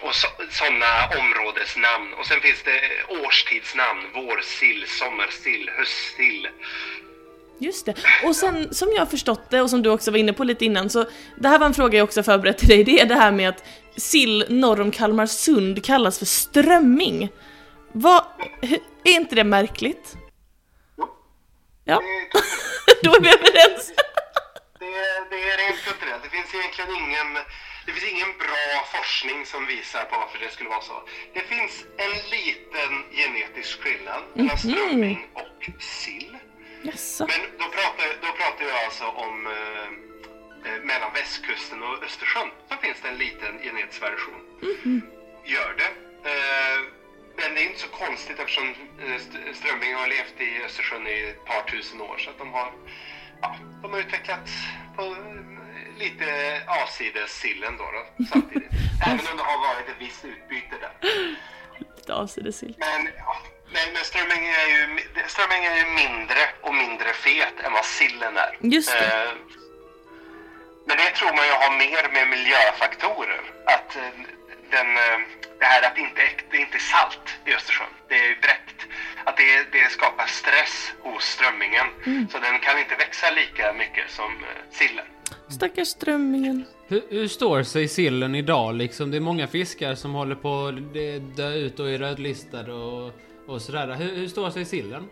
och 0.00 0.14
sådana 0.50 1.08
områdesnamn. 1.20 2.14
Och 2.14 2.26
sen 2.26 2.40
finns 2.40 2.62
det 2.62 2.80
årstidsnamn, 3.08 4.12
vårsill, 4.14 4.84
sommarsill, 4.88 5.70
höstsill. 5.76 6.48
Just 7.58 7.86
det. 7.86 7.94
Och 8.24 8.36
sen, 8.36 8.74
som 8.74 8.88
jag 8.92 9.00
har 9.00 9.06
förstått 9.06 9.50
det 9.50 9.60
och 9.62 9.70
som 9.70 9.82
du 9.82 9.90
också 9.90 10.10
var 10.10 10.18
inne 10.18 10.32
på 10.32 10.44
lite 10.44 10.64
innan, 10.64 10.90
så 10.90 11.04
det 11.36 11.48
här 11.48 11.58
var 11.58 11.66
en 11.66 11.74
fråga 11.74 11.98
jag 11.98 12.04
också 12.04 12.22
förberett 12.22 12.58
till 12.58 12.68
dig, 12.68 12.84
det 12.84 13.00
är 13.00 13.06
det 13.06 13.14
här 13.14 13.32
med 13.32 13.48
att 13.48 13.64
sill 13.96 14.44
norr 14.48 14.80
om 14.80 14.90
Kalmarsund 14.90 15.84
kallas 15.84 16.18
för 16.18 16.26
strömming. 16.26 17.28
Vad, 17.92 18.22
är 19.04 19.12
inte 19.12 19.34
det 19.34 19.44
märkligt? 19.44 20.16
Ja, 21.84 22.00
Det, 22.00 22.38
då 23.08 23.14
är 23.16 23.20
vi 23.20 23.28
överens. 23.28 23.92
det, 24.78 24.86
det 25.30 25.40
är 25.50 25.56
rent 25.68 25.84
kulturellt. 25.84 26.22
Det 26.22 26.30
finns 26.30 26.54
egentligen 26.54 26.90
ingen, 26.90 27.28
det 27.86 27.92
finns 27.92 28.12
ingen 28.12 28.32
bra 28.38 28.66
forskning 28.94 29.46
som 29.46 29.66
visar 29.66 30.04
på 30.04 30.16
varför 30.22 30.38
det 30.44 30.50
skulle 30.52 30.68
vara 30.68 30.80
så. 30.80 30.96
Det 31.34 31.40
finns 31.40 31.74
en 32.04 32.14
liten 32.36 32.92
genetisk 33.20 33.80
skillnad 33.82 34.22
mellan 34.34 34.58
strömming 34.58 35.26
och 35.34 35.82
sill. 35.82 36.36
Jaså? 36.82 37.26
Men 37.26 37.40
då 37.58 37.64
pratar, 37.64 38.06
då 38.20 38.26
pratar 38.40 38.64
vi 38.64 38.70
alltså 38.84 39.04
om 39.04 39.46
eh, 39.46 39.86
eh, 40.72 40.80
mellan 40.82 41.12
västkusten 41.12 41.82
och 41.82 42.02
Östersjön. 42.04 42.48
Så 42.70 42.76
finns 42.76 43.00
det 43.02 43.08
en 43.08 43.18
liten 43.18 43.58
genetisk 43.62 44.00
variation. 44.02 44.40
Gör 45.44 45.74
det. 45.76 45.90
Eh, 46.30 46.78
men 47.36 47.54
det 47.54 47.60
är 47.60 47.66
inte 47.66 47.78
så 47.80 47.88
konstigt 47.88 48.38
eftersom 48.38 48.74
eh, 49.02 49.14
st- 49.14 49.54
strömming 49.54 49.94
har 49.94 50.06
levt 50.08 50.40
i 50.40 50.64
Östersjön 50.64 51.06
i 51.06 51.22
ett 51.22 51.44
par 51.44 51.62
tusen 51.62 52.00
år. 52.00 52.18
Så 52.18 52.30
att 52.30 52.38
de 52.38 52.52
har, 52.52 52.72
ja, 53.42 53.56
de 53.82 53.92
har 53.92 54.00
utvecklats 54.00 54.52
på 54.96 55.02
eh, 55.02 55.98
lite 55.98 56.60
avsides 56.66 57.30
sillen 57.40 57.76
då, 57.76 57.84
då 57.84 58.24
samtidigt. 58.32 58.68
Även 59.06 59.26
om 59.30 59.36
det 59.36 59.42
har 59.42 59.58
varit 59.74 59.88
ett 59.88 59.96
visst 60.00 60.24
utbyte 60.24 60.76
där. 60.80 60.92
Lite 61.96 62.14
avsidessill. 62.14 62.74
Men 62.78 63.08
ja, 63.16 63.36
Nej, 63.74 63.86
men 63.94 64.04
strömming 64.04 64.42
är, 64.62 64.66
ju, 64.74 64.82
strömming 65.34 65.62
är 65.64 65.76
ju 65.82 65.86
mindre 66.02 66.42
och 66.66 66.74
mindre 66.74 67.08
fet 67.26 67.54
än 67.64 67.72
vad 67.72 67.84
sillen 67.84 68.36
är. 68.36 68.52
Just 68.60 68.92
det. 68.92 69.06
Eh, 69.06 69.30
men 70.86 70.96
det 70.96 71.10
tror 71.18 71.32
man 71.38 71.46
ju 71.50 71.52
har 71.62 71.72
mer 71.84 72.04
med 72.16 72.28
miljöfaktorer. 72.36 73.40
Att 73.74 73.96
eh, 73.96 74.02
den, 74.70 74.88
eh, 74.96 75.18
det 75.58 75.64
här 75.72 75.82
att 75.86 75.94
det 75.94 76.00
inte, 76.00 76.22
är- 76.22 76.44
det 76.50 76.56
inte 76.56 76.76
är 76.76 76.86
salt 76.94 77.26
i 77.46 77.54
Östersjön, 77.54 77.92
det 78.08 78.14
är 78.14 78.40
bräckt. 78.46 78.78
Att 79.24 79.36
det, 79.36 79.66
det 79.72 79.90
skapar 79.90 80.26
stress 80.26 80.92
hos 81.02 81.24
strömmingen. 81.24 81.86
Mm. 82.06 82.28
Så 82.32 82.38
den 82.38 82.58
kan 82.58 82.78
inte 82.78 82.94
växa 82.94 83.30
lika 83.30 83.72
mycket 83.72 84.10
som 84.10 84.30
sillen. 84.70 85.06
Stackars 85.48 85.88
strömmingen. 85.88 86.64
Hur, 86.88 87.02
hur 87.10 87.28
står 87.28 87.62
sig 87.62 87.88
sillen 87.88 88.34
idag 88.34 88.74
liksom? 88.74 89.10
Det 89.10 89.16
är 89.16 89.20
många 89.20 89.46
fiskar 89.46 89.94
som 89.94 90.12
håller 90.14 90.34
på 90.34 90.66
att 90.66 90.94
dö 91.36 91.52
ut 91.54 91.78
och 91.80 91.90
är 91.90 91.98
rödlistade 91.98 92.72
och, 92.72 93.12
och 93.48 93.62
sådär. 93.62 93.94
Hur, 93.94 94.14
hur 94.16 94.28
står 94.28 94.50
sig 94.50 94.64
sillen? 94.64 95.10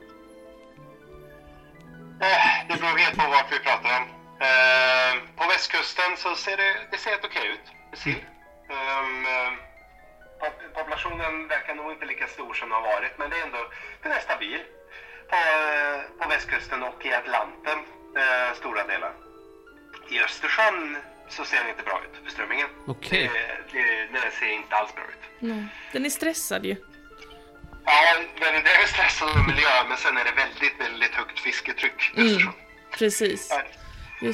Eh, 2.21 2.69
Det 2.69 2.81
beror 2.81 2.99
helt 2.99 3.17
på 3.19 3.27
vart 3.31 3.53
vi 3.53 3.59
pratar 3.59 3.91
om. 4.01 4.05
Eh, 4.47 5.13
På 5.37 5.45
västkusten 5.49 6.17
så 6.17 6.35
ser 6.35 6.57
det, 6.57 6.77
det 6.91 6.99
ser 6.99 7.11
helt 7.11 7.25
okej 7.25 7.47
ut 7.55 7.67
med 7.91 7.99
sill. 7.99 8.25
Eh, 8.71 9.53
pop- 10.41 10.75
Populationen 10.75 11.49
verkar 11.49 11.75
nog 11.75 11.93
inte 11.93 12.07
lika 12.07 12.27
stor 12.27 12.55
som 12.55 12.69
den 12.69 12.77
har 12.83 12.83
varit, 12.95 13.19
men 13.19 13.31
det 13.31 13.37
är 13.39 13.43
ändå 13.47 13.59
den 14.03 14.13
är 14.13 14.21
stabil. 14.21 14.61
På, 15.31 15.37
på 16.23 16.29
västkusten 16.29 16.83
och 16.83 17.07
i 17.07 17.13
Atlanten, 17.15 17.79
stora 18.55 18.87
delar. 18.87 19.13
I 20.11 20.21
Östersjön 20.21 20.97
så 21.29 21.45
ser 21.45 21.57
den 21.57 21.69
inte 21.69 21.83
bra 21.83 22.01
ut 22.05 22.25
för 22.25 22.31
strömmingen. 22.31 22.69
Det, 23.11 23.31
det, 23.73 24.07
den 24.13 24.31
ser 24.41 24.47
inte 24.53 24.77
alls 24.77 24.95
bra 24.95 25.05
ut. 25.05 25.23
Nej. 25.39 25.65
Den 25.93 26.05
är 26.05 26.11
stressad 26.11 26.65
ju. 26.67 26.77
Ja, 27.97 28.03
men 28.41 28.65
det 28.65 28.75
är 28.83 28.87
stressad 28.87 29.47
miljö, 29.47 29.75
men 29.89 29.97
sen 29.97 30.17
är 30.17 30.25
det 30.25 30.35
väldigt, 30.45 30.77
väldigt 30.81 31.15
högt 31.15 31.39
fisketryck 31.41 32.13
i 32.15 32.21
Östersjön. 32.21 32.53
Precis. 32.99 33.49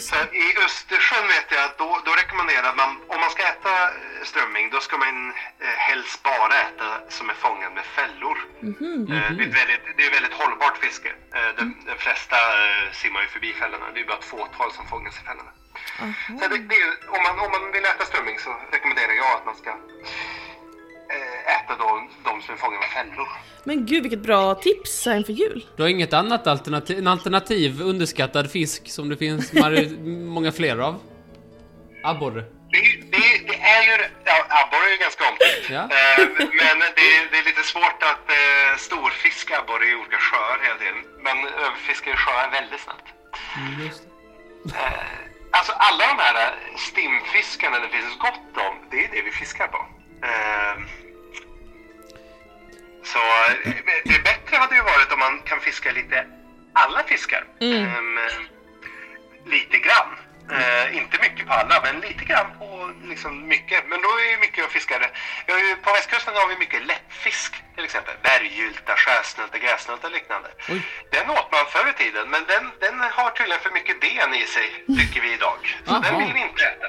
Så 0.09 0.17
i 0.45 0.47
Östersjön 0.67 1.27
vet 1.35 1.49
jag 1.55 1.65
att 1.65 1.79
då, 1.79 1.89
då 2.07 2.13
rekommenderar 2.23 2.75
man, 2.81 2.91
om 3.13 3.21
man 3.25 3.31
ska 3.31 3.43
äta 3.43 3.75
eh, 3.85 4.25
strömming, 4.31 4.71
då 4.71 4.81
ska 4.81 4.95
man 4.99 5.17
eh, 5.65 5.77
helst 5.89 6.23
bara 6.23 6.55
äta 6.67 6.89
som 7.09 7.31
är 7.31 7.35
fångad 7.35 7.73
med 7.79 7.85
fällor. 7.99 8.37
Eh, 8.63 9.33
det, 9.37 9.43
är 9.45 9.49
ett 9.49 9.57
väldigt, 9.61 9.85
det 9.97 10.03
är 10.07 10.13
väldigt 10.19 10.37
hållbart 10.41 10.77
fiske. 10.85 11.11
Eh, 11.37 11.51
de, 11.59 11.63
de 11.91 11.95
flesta 12.05 12.39
eh, 12.63 12.93
simmar 12.93 13.21
ju 13.23 13.29
förbi 13.29 13.53
fällorna, 13.53 13.87
det 13.95 14.01
är 14.01 14.05
bara 14.05 14.19
ett 14.19 14.33
fåtal 14.35 14.73
som 14.73 14.85
fångas 14.93 15.15
i 15.21 15.23
fällorna. 15.29 15.53
Så 16.41 16.49
det, 16.49 16.59
det, 16.73 16.79
om, 17.17 17.23
man, 17.27 17.35
om 17.45 17.51
man 17.57 17.73
vill 17.73 17.85
äta 17.85 18.05
strömming 18.05 18.39
så 18.39 18.51
rekommenderar 18.75 19.13
jag 19.23 19.31
att 19.37 19.45
man 19.45 19.57
ska 19.63 19.71
äta 21.57 21.77
då, 21.79 22.09
de 22.25 22.43
som 22.43 22.55
är 22.55 22.59
fångade 22.59 22.81
med 22.81 22.89
fällor. 22.89 23.29
Men 23.65 23.87
gud 23.87 24.03
vilket 24.03 24.23
bra 24.23 24.55
tips 24.55 25.07
här 25.07 25.17
inför 25.17 25.33
jul. 25.33 25.67
Du 25.77 25.83
har 25.83 25.91
inget 25.91 26.13
annat 26.13 26.47
alternativ, 26.47 26.99
en 26.99 27.07
alternativ 27.07 27.83
underskattad 27.83 28.51
fisk 28.51 28.91
som 28.91 29.09
det 29.09 29.17
finns 29.17 29.53
många 30.37 30.53
fler 30.53 30.79
av? 30.79 31.01
Abborre. 32.05 32.45
Det, 32.75 32.83
det, 33.13 33.27
det 33.49 33.59
är 33.77 33.83
ju, 33.83 33.97
ja, 34.25 34.37
abborre 34.61 34.87
är 34.89 34.93
ju 34.97 34.97
ganska 35.07 35.25
omtyckt. 35.31 35.71
Ja. 35.71 35.83
Eh, 35.83 36.29
men 36.39 36.79
det, 36.99 37.09
det 37.31 37.39
är 37.39 37.45
lite 37.45 37.63
svårt 37.73 38.01
att 38.11 38.27
eh, 38.31 38.71
storfiska 38.79 39.59
abborre 39.59 39.85
i 39.91 39.95
olika 39.95 40.19
sjöar 40.27 40.59
hela 40.63 40.79
tiden. 40.79 40.99
Men 41.27 41.37
överfiska 41.65 42.11
i 42.11 42.17
sjöar 42.17 42.51
väldigt 42.51 42.81
snabbt. 42.81 43.07
Mm, 43.57 43.87
just 43.87 44.03
det. 44.03 44.77
Eh, 44.77 45.57
alltså 45.57 45.73
alla 45.73 46.05
de 46.13 46.17
här 46.23 46.55
stimfiskarna 46.89 47.79
det 47.85 47.89
finns 47.89 48.19
gott 48.19 48.53
om, 48.67 48.75
det 48.91 49.05
är 49.05 49.09
det 49.15 49.23
vi 49.23 49.31
fiskar 49.31 49.69
på. 49.69 49.81
Eh, 50.23 50.75
så 53.05 53.19
det 54.05 54.25
bättre 54.25 54.57
hade 54.57 54.75
ju 54.75 54.83
varit 54.83 55.13
om 55.13 55.19
man 55.19 55.41
kan 55.45 55.61
fiska 55.61 55.93
lite 55.93 56.27
alla 56.73 57.03
fiskar. 57.03 57.45
Ehm, 57.61 58.19
lite 59.47 59.79
grann. 59.79 60.11
Eh, 60.51 60.97
inte 60.97 61.19
mycket 61.21 61.47
på 61.47 61.53
alla, 61.53 61.81
men 61.83 62.01
lite 62.01 62.25
grann 62.25 62.47
på 62.59 62.91
liksom 63.05 63.49
mycket. 63.49 63.85
Men 63.89 64.03
då 64.03 64.09
är 64.09 64.31
ju 64.31 64.39
mycket 64.39 64.65
att 64.65 64.73
fiska 64.73 64.99
på 65.83 65.93
västkusten 65.93 66.35
har 66.35 66.49
vi 66.49 66.57
mycket 66.57 66.87
läppfisk 66.87 67.55
till 67.75 67.85
exempel. 67.85 68.15
Berggylta, 68.23 68.97
sjösnulta, 68.97 69.59
gräsnulta 69.59 70.07
och 70.07 70.13
liknande. 70.13 70.49
Oj. 70.69 70.83
Den 71.11 71.31
åt 71.31 71.53
man 71.53 71.67
förr 71.67 71.91
i 71.91 71.93
tiden, 72.05 72.31
men 72.31 72.45
den, 72.45 72.71
den 72.81 73.01
har 73.01 73.31
tydligen 73.31 73.63
för 73.63 73.71
mycket 73.71 74.01
ben 74.01 74.35
i 74.35 74.47
sig, 74.47 74.85
tycker 74.99 75.21
vi 75.21 75.33
idag. 75.33 75.81
Så 75.87 75.93
den 75.93 76.05
Aha. 76.05 76.19
vill 76.19 76.33
vi 76.33 76.41
inte 76.41 76.65
äta. 76.65 76.87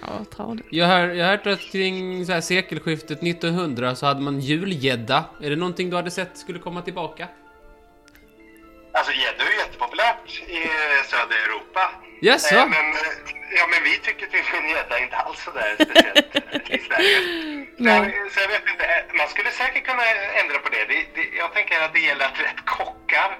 Ja. 0.00 0.56
Jag 0.70 0.86
har, 0.86 0.98
jag 1.08 1.24
har 1.26 1.30
hört 1.36 1.46
att 1.46 1.60
kring 1.60 2.26
så 2.26 2.32
här 2.32 2.40
sekelskiftet 2.40 3.22
1900 3.22 3.94
så 3.94 4.06
hade 4.06 4.20
man 4.20 4.40
julgädda. 4.40 5.24
Är 5.42 5.50
det 5.50 5.56
någonting 5.56 5.90
du 5.90 5.96
hade 5.96 6.10
sett 6.10 6.38
skulle 6.38 6.58
komma 6.58 6.82
tillbaka? 6.82 7.28
Alltså 8.92 9.12
gädda 9.12 9.44
är 9.44 9.50
ju 9.52 9.58
jättepopulärt 9.58 10.28
i 10.48 10.60
södra 11.10 11.36
Europa. 11.46 11.90
Jaså? 12.20 12.54
Eh, 12.54 12.66
Men, 12.66 12.86
eh, 12.92 13.14
ja, 13.58 13.64
men 13.72 13.80
vi 13.84 13.94
tycker 14.06 14.26
tydligen 14.26 14.68
gädda 14.76 14.98
inte 15.04 15.16
alls 15.16 15.40
sådär 15.44 15.74
speciellt 15.74 16.70
i 16.70 16.78
Sverige. 16.78 17.18
Nej. 17.76 18.00
Så, 18.28 18.34
så 18.34 18.40
jag 18.40 18.48
vet 18.48 18.66
inte, 18.72 18.84
eh, 18.84 19.16
man 19.20 19.28
skulle 19.28 19.50
säkert 19.50 19.84
kunna 19.86 20.02
ändra 20.42 20.58
på 20.64 20.68
det. 20.74 20.84
det, 20.92 20.98
det 21.14 21.36
jag 21.42 21.54
tänker 21.54 21.80
att 21.84 21.92
det 21.92 22.00
gäller 22.00 22.24
att 22.24 22.38
rätt 22.46 22.60
kockar 22.64 23.30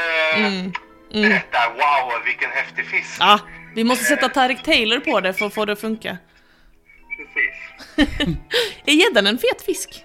eh, 0.00 0.74
Mm. 1.14 1.30
berättar 1.30 1.68
wow 1.80 2.24
vilken 2.24 2.50
häftig 2.50 2.86
fisk. 2.86 3.16
Ja, 3.20 3.40
vi 3.74 3.84
måste 3.84 4.04
sätta 4.04 4.28
Tareq 4.28 4.62
Taylor 4.62 5.00
på 5.00 5.20
det 5.20 5.32
för 5.32 5.46
att 5.46 5.54
få 5.54 5.64
det 5.64 5.72
att 5.72 5.80
funka. 5.80 6.18
Precis. 7.16 8.36
Är 8.86 8.92
gäddan 8.92 9.26
en 9.26 9.38
fet 9.38 9.62
fisk? 9.62 10.04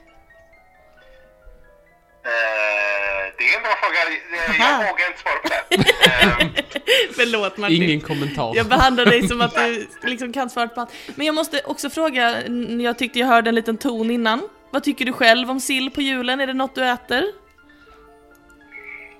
Eh, 2.26 3.34
det 3.38 3.44
är 3.44 3.58
en 3.58 3.64
bra 3.64 3.76
fråga. 3.82 4.00
Eh, 4.38 4.62
Aha. 4.62 4.84
Jag 4.84 4.92
vågar 4.92 5.08
inte 5.08 5.20
svara 5.20 5.40
på 5.44 5.48
det. 5.48 5.76
Eh, 5.76 6.64
Förlåt 7.16 7.58
Martin. 7.58 7.84
Ingen 7.84 8.02
kommentar. 8.02 8.56
Jag 8.56 8.66
behandlar 8.68 9.06
dig 9.06 9.28
som 9.28 9.42
att 9.42 9.56
du 9.56 9.88
liksom 10.10 10.34
kan 10.34 10.50
svara 10.50 10.68
på 10.68 10.82
allt. 10.82 10.94
Men 11.16 11.26
jag 11.26 11.36
måste 11.36 11.62
också 11.66 11.90
fråga, 11.90 12.48
jag 12.82 12.98
tyckte 12.98 13.20
jag 13.20 13.28
hörde 13.28 13.50
en 13.50 13.56
liten 13.56 13.78
ton 13.78 14.12
innan. 14.12 14.50
Vad 14.72 14.84
tycker 14.84 15.06
du 15.06 15.14
själv 15.14 15.52
om 15.52 15.60
sill 15.60 15.92
på 15.92 16.02
julen? 16.02 16.40
Är 16.40 16.48
det 16.48 16.54
något 16.54 16.76
du 16.76 16.86
äter? 16.86 17.24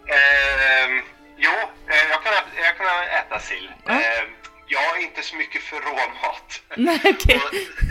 Ehm, 0.10 1.02
jo, 1.38 1.52
eh, 1.52 2.10
jag 2.12 2.24
kan, 2.24 2.34
jag 2.64 2.78
kan 2.78 2.88
äta 3.20 3.40
sill. 3.40 3.72
Ja. 3.86 3.92
Ehm, 3.92 4.30
jag 4.76 4.98
är 4.98 5.02
inte 5.08 5.22
så 5.22 5.36
mycket 5.36 5.62
för 5.70 5.80
råmat. 5.90 6.62
Nej, 6.76 7.00
okej. 7.16 7.42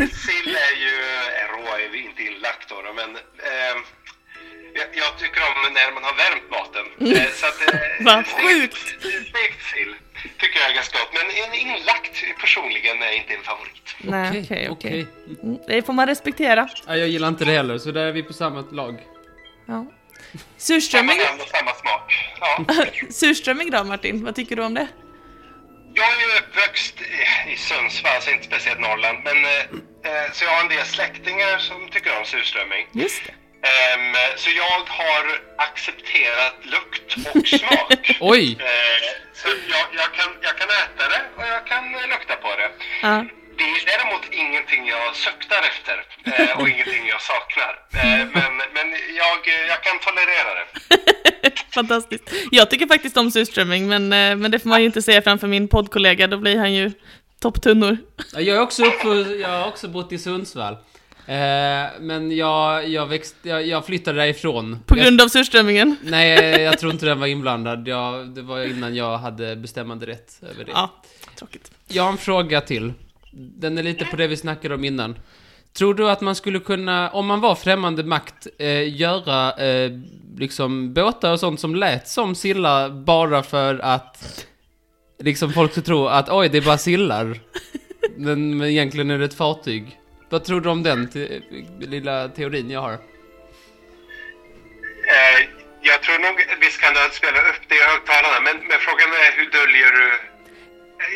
Och 0.02 0.08
sill 0.26 0.50
är 0.68 0.74
ju, 0.84 0.94
är 1.40 1.48
rå 1.54 1.64
är 1.84 1.88
vi 1.92 1.98
inte 2.08 2.22
inlagt 2.22 2.68
då, 2.68 2.76
men 3.00 3.10
ehm, 3.50 3.80
jag, 4.78 4.86
jag 5.02 5.18
tycker 5.18 5.40
om 5.48 5.72
när 5.74 5.92
man 5.96 6.04
har 6.04 6.14
värmt 6.24 6.46
maten. 6.56 6.86
Eh, 7.16 7.30
så 7.40 7.46
att, 7.46 7.60
eh, 7.68 7.80
Vad 8.08 8.26
sjukt. 8.26 8.76
Stekt 9.28 9.62
sill 9.74 9.94
tycker 10.40 10.60
jag 10.60 10.70
är 10.70 10.74
ganska 10.74 10.98
gott, 10.98 11.12
men 11.18 11.26
en 11.44 11.54
inlagt 11.54 12.24
personligen 12.40 13.02
är 13.02 13.12
inte 13.12 13.34
en 13.34 13.42
favorit. 13.42 13.94
Nej, 14.00 14.28
Okej, 14.28 14.42
okej, 14.42 14.68
okej. 14.70 15.06
okej. 15.24 15.38
Mm, 15.42 15.58
Det 15.66 15.82
får 15.86 15.92
man 15.92 16.06
respektera. 16.06 16.68
Ja, 16.86 16.96
jag 16.96 17.08
gillar 17.08 17.28
inte 17.28 17.44
det 17.44 17.52
heller, 17.52 17.78
så 17.78 17.90
där 17.90 18.06
är 18.06 18.12
vi 18.12 18.22
på 18.22 18.32
samma 18.32 18.60
lag. 18.60 18.94
Ja. 19.66 19.72
Samma 20.32 20.40
Surströmming, 20.56 21.18
namn 21.18 21.40
och 21.40 21.48
samma 21.48 21.72
smak. 21.74 22.28
Ja. 22.40 22.64
surströmming 23.10 23.70
då 23.70 23.84
Martin, 23.84 24.24
vad 24.24 24.34
tycker 24.36 24.56
du 24.56 24.62
om 24.62 24.74
det? 24.74 24.88
Jag 25.94 26.06
är 26.12 26.20
ju 26.20 26.38
uppväxt 26.38 26.94
i- 27.00 27.52
i 27.52 27.56
Sundsvall, 27.56 28.14
alltså 28.14 28.30
inte 28.30 28.46
speciellt 28.46 28.80
Norrland, 28.80 29.18
men 29.24 29.44
eh, 29.44 29.50
eh, 30.04 30.32
så 30.32 30.44
jag 30.44 30.50
har 30.50 30.60
en 30.60 30.68
del 30.68 30.86
släktingar 30.86 31.58
som 31.58 31.88
tycker 31.88 32.18
om 32.18 32.24
surströmming. 32.24 32.86
Just 32.92 33.22
det. 33.26 33.32
Ehm, 33.68 34.14
så 34.36 34.50
jag 34.50 34.80
har 34.88 35.40
accepterat 35.58 36.54
lukt 36.62 37.16
och 37.34 37.48
smak. 37.48 38.16
Oj! 38.20 38.56
Eh, 38.60 39.00
så 39.34 39.48
jag, 39.48 39.86
jag, 39.92 40.14
kan, 40.14 40.36
jag 40.42 40.58
kan 40.58 40.68
äta 40.68 41.08
det 41.08 41.22
och 41.36 41.48
jag 41.48 41.66
kan 41.66 41.92
lukta 41.92 42.36
på 42.36 42.56
det. 42.56 42.70
Ja. 43.02 43.24
Det 43.58 43.64
är 43.64 43.84
däremot 43.86 44.22
ingenting 44.32 44.86
jag 44.88 45.16
suktar 45.16 45.62
efter 45.62 46.04
eh, 46.32 46.58
och 46.58 46.68
ingenting 46.72 47.06
jag 47.08 47.20
saknar. 47.22 47.78
Men 48.34 48.56
men 48.74 48.88
jag, 49.16 49.38
jag 49.68 49.82
kan 49.82 49.98
tolerera 49.98 50.54
det. 50.54 50.66
Fantastiskt. 51.78 52.30
Jag 52.50 52.70
tycker 52.70 52.86
faktiskt 52.86 53.16
om 53.16 53.30
surströmming, 53.30 53.88
men, 53.88 54.02
eh, 54.02 54.36
men 54.36 54.50
det 54.50 54.58
får 54.58 54.68
man 54.68 54.80
ju 54.80 54.86
inte 54.86 55.02
säga 55.02 55.22
framför 55.22 55.46
min 55.46 55.68
poddkollega, 55.68 56.26
då 56.26 56.36
blir 56.36 56.58
han 56.58 56.74
ju 56.74 56.92
topptunnor. 57.40 57.96
Ja, 58.34 58.40
Jag 58.40 58.56
är 58.56 58.60
också 58.60 58.84
uppe, 58.84 59.08
jag 59.40 59.48
har 59.48 59.68
också 59.68 59.88
bott 59.88 60.12
i 60.12 60.18
Sundsvall. 60.18 60.72
Eh, 61.26 61.36
men 62.00 62.36
jag, 62.36 62.88
jag, 62.88 63.06
växt, 63.06 63.36
jag, 63.42 63.66
jag 63.66 63.86
flyttade 63.86 64.18
därifrån. 64.18 64.78
På 64.86 64.94
grund 64.94 65.20
av 65.20 65.28
surströmmingen. 65.28 65.96
Nej, 66.02 66.60
jag 66.62 66.78
tror 66.78 66.92
inte 66.92 67.06
den 67.06 67.20
var 67.20 67.26
inblandad. 67.26 67.88
Jag, 67.88 68.28
det 68.28 68.42
var 68.42 68.64
innan 68.64 68.94
jag 68.94 69.18
hade 69.18 69.56
bestämmande 69.56 70.06
rätt 70.06 70.40
över 70.42 70.64
det. 70.64 70.70
Ja, 70.74 70.90
tråkigt. 71.38 71.70
Jag 71.88 72.02
har 72.02 72.10
en 72.10 72.16
fråga 72.18 72.60
till. 72.60 72.92
Den 73.32 73.78
är 73.78 73.82
lite 73.82 74.04
på 74.04 74.16
det 74.16 74.26
vi 74.26 74.36
snackade 74.36 74.74
om 74.74 74.84
innan. 74.84 75.18
Tror 75.76 75.94
du 75.94 76.10
att 76.10 76.20
man 76.20 76.34
skulle 76.34 76.58
kunna, 76.60 77.10
om 77.10 77.26
man 77.26 77.40
var 77.40 77.54
främmande 77.54 78.04
makt, 78.04 78.46
eh, 78.58 78.96
göra 78.96 79.52
eh, 79.52 79.90
liksom 80.36 80.94
båtar 80.94 81.32
och 81.32 81.40
sånt 81.40 81.60
som 81.60 81.74
lät 81.74 82.08
som 82.08 82.34
sillar 82.34 82.90
bara 82.90 83.42
för 83.42 83.78
att 83.78 84.46
liksom 85.22 85.52
folk 85.52 85.70
skulle 85.70 85.86
tro 85.86 86.06
att 86.06 86.28
oj, 86.30 86.48
det 86.48 86.58
är 86.58 86.62
bara 86.62 86.78
sillar. 86.78 87.40
Men, 88.16 88.58
men 88.58 88.68
egentligen 88.68 89.10
är 89.10 89.18
det 89.18 89.24
ett 89.24 89.34
fartyg. 89.34 89.98
Vad 90.30 90.44
tror 90.44 90.60
du 90.60 90.68
om 90.68 90.82
den 90.82 91.08
te- 91.10 91.40
lilla 91.80 92.28
teorin 92.28 92.70
jag 92.70 92.80
har? 92.80 92.92
Eh, 92.92 92.98
jag 95.82 96.02
tror 96.02 96.18
nog 96.18 96.36
visst 96.60 96.80
kan 96.80 96.94
du 96.94 97.00
spela 97.12 97.38
upp 97.50 97.62
det 97.68 97.74
i 97.74 97.82
högtalarna, 97.92 98.40
men, 98.44 98.56
men 98.68 98.78
frågan 98.86 99.08
är 99.08 99.30
hur 99.38 99.50
döljer 99.50 99.90
du... 99.98 100.08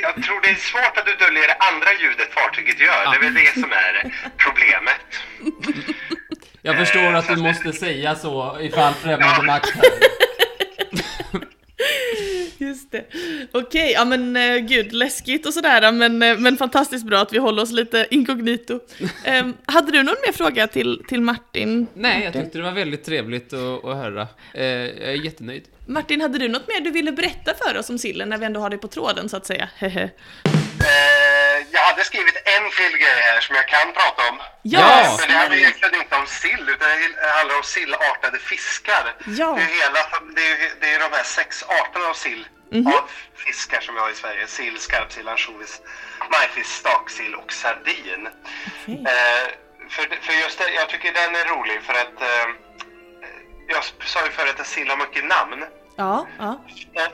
Jag 0.03 0.15
tror 0.25 0.41
det 0.43 0.51
är 0.51 0.55
svårt 0.55 0.99
att 0.99 1.07
du 1.07 1.15
döljer 1.15 1.47
det 1.47 1.57
andra 1.71 1.93
ljudet 2.01 2.33
fartyget 2.35 2.81
gör. 2.81 3.11
Det 3.11 3.17
är 3.17 3.21
väl 3.21 3.35
det 3.35 3.53
som 3.61 3.73
är 3.73 4.15
problemet. 4.37 5.09
Jag 6.63 6.77
förstår 6.77 7.15
att 7.15 7.29
du 7.29 7.37
måste 7.37 7.73
säga 7.73 8.15
så 8.15 8.59
ifall 8.61 8.95
främmande 8.95 9.43
makt 9.43 9.71
hör. 9.71 10.22
Just 12.63 12.93
det. 12.93 13.05
Okej, 13.53 13.93
ja 13.93 14.05
men 14.05 14.37
eh, 14.37 14.57
gud, 14.57 14.93
läskigt 14.93 15.47
och 15.47 15.55
sådär, 15.55 15.93
men, 15.93 16.23
eh, 16.23 16.39
men 16.39 16.57
fantastiskt 16.57 17.07
bra 17.07 17.19
att 17.19 17.33
vi 17.33 17.39
håller 17.39 17.63
oss 17.63 17.73
lite 17.73 18.07
inkognito. 18.11 18.81
Ehm, 19.25 19.55
hade 19.67 19.93
du 19.93 20.03
någon 20.03 20.17
mer 20.27 20.33
fråga 20.33 20.67
till, 20.67 21.03
till 21.09 21.21
Martin? 21.21 21.87
Nej, 21.95 22.25
jag 22.25 22.33
tyckte 22.33 22.59
det 22.59 22.65
var 22.65 22.73
väldigt 22.73 23.05
trevligt 23.05 23.53
att, 23.53 23.85
att 23.85 23.97
höra. 23.97 24.29
Eh, 24.55 24.65
jag 24.65 25.13
är 25.13 25.25
jättenöjd. 25.25 25.63
Martin, 25.87 26.21
hade 26.21 26.39
du 26.39 26.49
något 26.49 26.69
mer 26.69 26.81
du 26.81 26.91
ville 26.91 27.13
berätta 27.13 27.53
för 27.55 27.79
oss 27.79 27.91
om 27.91 27.99
sillen 27.99 28.29
när 28.29 28.39
vi 28.39 28.45
ändå 28.45 28.61
har 28.61 28.71
dig 28.71 28.79
på 28.79 28.89
tråden 28.89 29.29
så 29.29 29.37
att 29.37 29.47
säga? 29.47 29.69
Hade 32.03 32.11
skrivit 32.11 32.37
en 32.57 32.71
till 32.71 32.99
grej 32.99 33.19
här 33.23 33.41
som 33.41 33.57
jag 33.57 33.69
kan 33.69 33.93
prata 33.93 34.31
om. 34.31 34.37
Ja! 34.63 35.17
Men 35.19 35.29
det 35.29 35.35
handlar 35.35 35.57
egentligen 35.57 35.95
inte 35.95 36.17
om 36.17 36.27
sill, 36.27 36.65
utan 36.75 36.89
det 36.89 37.31
handlar 37.39 37.57
om 37.57 37.63
sillartade 37.63 38.39
fiskar. 38.39 39.15
Ja. 39.27 39.55
Det, 39.57 39.63
är 39.63 39.75
hela, 39.83 40.01
det, 40.37 40.47
är, 40.53 40.57
det 40.81 40.95
är 40.95 40.99
de 40.99 41.17
här 41.17 41.23
sex 41.23 41.63
arterna 41.63 42.07
av 42.07 42.15
sill, 42.15 42.47
av 42.87 43.05
fiskar 43.47 43.81
som 43.81 43.95
vi 43.95 44.01
har 44.01 44.11
i 44.11 44.15
Sverige. 44.15 44.47
Sill, 44.47 44.79
skarpsill, 44.79 45.29
ansjovis, 45.29 45.81
majfisk, 46.31 46.71
staksill 46.71 47.35
och 47.35 47.53
sardin. 47.53 48.29
Okej. 48.83 49.05
Eh, 49.07 49.45
för, 49.89 50.03
för 50.23 50.33
just 50.33 50.59
det, 50.59 50.71
jag 50.71 50.89
tycker 50.89 51.13
den 51.13 51.35
är 51.35 51.45
rolig 51.45 51.83
för 51.83 51.93
att 51.93 52.23
eh, 52.23 52.47
jag 53.69 53.85
sa 54.05 54.25
ju 54.27 54.31
förut 54.31 54.61
att 54.61 54.67
sill 54.67 54.91
har 54.91 54.97
mycket 54.97 55.25
namn. 55.25 55.65
Ja, 55.97 56.27
ja. 56.39 56.61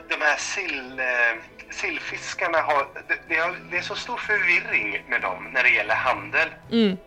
De 0.09 0.21
här 0.21 0.37
sill, 0.37 0.99
eh, 0.99 1.33
sillfiskarna 1.71 2.61
har 2.61 2.87
det, 3.07 3.17
det, 3.27 3.35
har... 3.35 3.55
det 3.71 3.77
är 3.77 3.81
så 3.81 3.95
stor 3.95 4.17
förvirring 4.17 5.03
med 5.09 5.21
dem 5.21 5.49
när 5.53 5.63
det 5.63 5.69
gäller 5.69 5.95
handel. 5.95 6.49
Mm. 6.71 6.97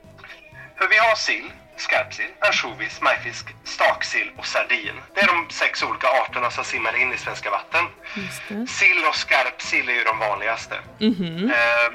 För 0.78 0.88
vi 0.88 0.98
har 0.98 1.14
sill, 1.14 1.52
skarpsill, 1.76 2.30
ansjovis, 2.38 3.00
majfisk, 3.00 3.46
staksill 3.64 4.30
och 4.36 4.46
sardin. 4.46 4.96
Det 5.14 5.20
är 5.20 5.26
de 5.26 5.46
sex 5.50 5.82
olika 5.82 6.06
arterna 6.08 6.50
som 6.50 6.64
simmar 6.64 6.96
in 6.96 7.12
i 7.12 7.16
svenska 7.16 7.50
vatten. 7.50 7.84
Sill 8.66 9.04
och 9.08 9.14
skarpsill 9.16 9.88
är 9.88 9.92
ju 9.92 10.04
de 10.04 10.18
vanligaste. 10.18 10.74
Eh, 11.00 11.92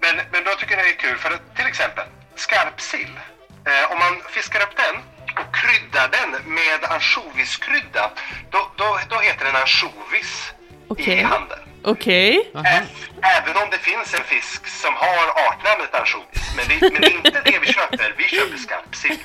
men, 0.00 0.16
men 0.32 0.44
då 0.44 0.50
tycker 0.54 0.76
jag 0.76 0.86
det 0.86 0.90
är 0.90 0.98
kul 1.08 1.18
för 1.18 1.30
att 1.30 1.56
till 1.56 1.66
exempel 1.66 2.04
skarpsill, 2.34 3.20
eh, 3.66 3.92
om 3.92 3.98
man 3.98 4.20
fiskar 4.30 4.60
upp 4.60 4.76
den 4.76 4.96
och 5.40 5.54
kryddar 5.54 6.08
den 6.08 6.30
med 6.54 6.84
ansjoviskrydda, 6.84 8.10
då, 8.50 8.70
då, 8.76 8.98
då 9.08 9.18
heter 9.18 9.44
den 9.44 9.56
ansjovis 9.56 10.52
Okej. 10.88 11.18
i 11.18 11.22
handeln. 11.22 11.65
Okej. 11.92 12.50
Ä- 12.54 12.86
Även 13.22 13.56
om 13.62 13.70
det 13.70 13.78
finns 13.78 14.14
en 14.14 14.24
fisk 14.24 14.66
som 14.66 14.94
har 14.94 15.26
artnamnet 15.48 15.94
ansjovis. 15.94 16.42
Men 16.56 16.64
det, 16.68 16.90
men 16.92 17.00
det 17.00 17.06
är 17.06 17.16
inte 17.16 17.40
det 17.44 17.58
vi 17.58 17.72
köper. 17.72 18.14
Vi 18.18 18.24
köper 18.24 18.56
skarpsill. 18.58 19.18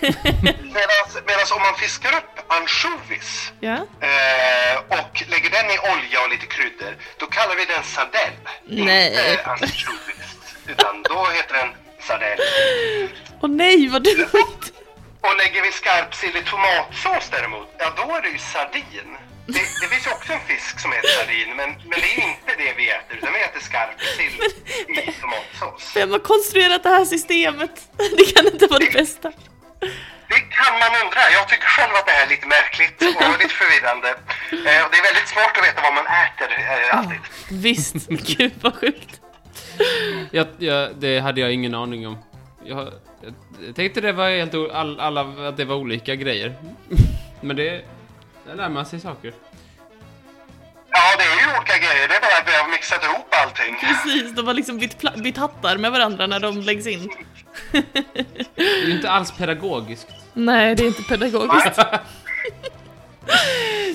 Medan 1.28 1.46
om 1.56 1.62
man 1.62 1.76
fiskar 1.76 2.10
upp 2.20 2.34
ansjovis 2.48 3.52
Ja. 3.60 3.74
eh, 4.10 4.76
och 5.00 5.24
lägger 5.28 5.50
den 5.50 5.66
i 5.72 5.78
olja 5.94 6.22
och 6.24 6.30
lite 6.30 6.46
kryddor, 6.46 6.96
då 7.18 7.26
kallar 7.26 7.56
vi 7.56 7.66
den 7.66 7.84
sardell. 7.84 8.34
Nej. 8.66 9.32
Inte 9.32 9.44
ansjovis. 9.46 10.28
Utan 10.68 11.04
då 11.04 11.28
heter 11.36 11.54
den 11.54 11.70
sardell. 12.08 12.40
Åh 13.42 13.50
nej, 13.50 13.88
vad 13.88 14.04
dumt! 14.04 14.64
Och 15.22 15.36
lägger 15.38 15.62
vi 15.62 15.72
skarpsill 15.72 16.36
i 16.38 16.42
tomatsås 16.42 17.30
däremot, 17.32 17.68
ja 17.78 17.94
då 17.98 18.16
är 18.16 18.22
det 18.22 18.30
ju 18.30 18.38
sardin. 18.38 19.18
Det, 19.46 19.66
det 19.82 19.88
finns 19.88 20.08
också 20.08 20.34
en 20.34 20.40
fisk 20.40 20.80
som 20.80 20.92
heter 20.92 21.08
sardin, 21.08 21.50
men, 21.56 21.70
men 21.90 21.98
det 22.04 22.10
är 22.16 22.20
inte 22.32 22.52
det 22.58 22.74
vi 22.78 22.90
äter, 22.90 23.18
utan 23.18 23.34
vi 23.34 23.40
äter 23.48 23.60
skarpsill 23.60 24.36
i 24.88 25.12
tomatsås. 25.22 25.96
Vem 25.96 26.12
har 26.12 26.20
konstruerat 26.20 26.84
det 26.84 26.90
här 26.90 27.06
systemet? 27.06 27.76
Det 28.18 28.26
kan 28.36 28.46
inte 28.54 28.68
vara 28.68 28.80
det 28.80 28.94
bästa. 28.94 29.32
Det 30.34 30.42
kan 30.58 30.74
man 30.82 30.92
undra. 31.04 31.22
Jag 31.38 31.48
tycker 31.50 31.68
själv 31.78 31.94
att 31.96 32.06
det 32.06 32.12
här 32.12 32.26
är 32.26 32.30
lite 32.30 32.48
märkligt 32.48 32.98
och 33.02 33.40
lite 33.44 33.56
förvirrande. 33.62 34.10
Eh, 34.70 34.84
och 34.84 34.90
det 34.92 34.98
är 35.02 35.06
väldigt 35.10 35.30
svårt 35.34 35.58
att 35.58 35.64
veta 35.68 35.82
vad 35.82 35.94
man 35.94 36.08
äter 36.24 36.50
eh, 36.60 36.98
alltid. 36.98 37.20
Visst, 37.50 38.08
gud 38.38 38.54
vad 38.62 38.76
sjukt. 38.76 39.22
Jag, 40.32 40.48
jag, 40.58 40.96
det 40.96 41.20
hade 41.20 41.42
jag 41.42 41.54
ingen 41.54 41.76
aning 41.76 42.08
om. 42.08 42.18
Jag, 42.66 42.80
jag, 43.24 43.34
jag 43.66 43.76
tänkte 43.76 44.02
det 44.02 44.12
var 44.12 44.30
helt 44.30 44.54
all, 44.54 45.00
alla, 45.00 45.22
att 45.22 45.58
det 45.58 45.66
var 45.66 45.76
olika 45.76 46.16
grejer. 46.16 46.56
Men 47.42 47.56
det, 47.56 47.86
där 48.46 48.56
lär 48.56 48.70
man 48.70 48.86
sig 48.86 49.00
saker. 49.00 49.34
Ja, 50.90 51.16
det 51.18 51.24
är 51.24 51.36
ju 51.52 51.58
olika 51.58 51.78
grejer. 51.78 52.08
Det 52.08 52.16
är 52.16 52.22
bara 52.22 52.38
att 52.42 52.48
vi 52.48 52.52
har 52.62 52.70
mixat 52.72 53.04
ihop 53.04 53.28
allting. 53.44 53.76
Precis, 53.82 54.32
de 54.36 54.48
har 54.48 54.54
liksom 54.54 54.78
bytt, 54.78 55.16
bytt 55.24 55.38
hattar 55.38 55.78
med 55.78 55.92
varandra 55.92 56.28
när 56.28 56.40
de 56.40 56.62
läggs 56.62 56.88
in. 56.88 57.10
Det 58.56 58.62
är 58.62 58.86
ju 58.88 58.92
inte 58.92 59.10
alls 59.12 59.32
pedagogiskt. 59.32 60.08
Nej, 60.34 60.76
det 60.76 60.84
är 60.84 60.88
inte 60.88 61.04
pedagogiskt. 61.04 61.80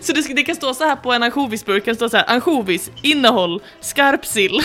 Så 0.02 0.12
det, 0.12 0.22
ska, 0.22 0.34
det 0.34 0.42
kan 0.42 0.54
stå 0.56 0.74
så 0.74 0.84
här 0.84 0.96
på 0.96 1.12
en 1.12 1.22
ansjovisburk, 1.22 1.82
det 1.84 1.86
kan 1.90 1.94
stå 1.96 2.08
så 2.08 2.16
här, 2.16 2.24
ansjovis, 2.30 2.90
innehåll, 3.02 3.62
skarpsill. 3.80 4.62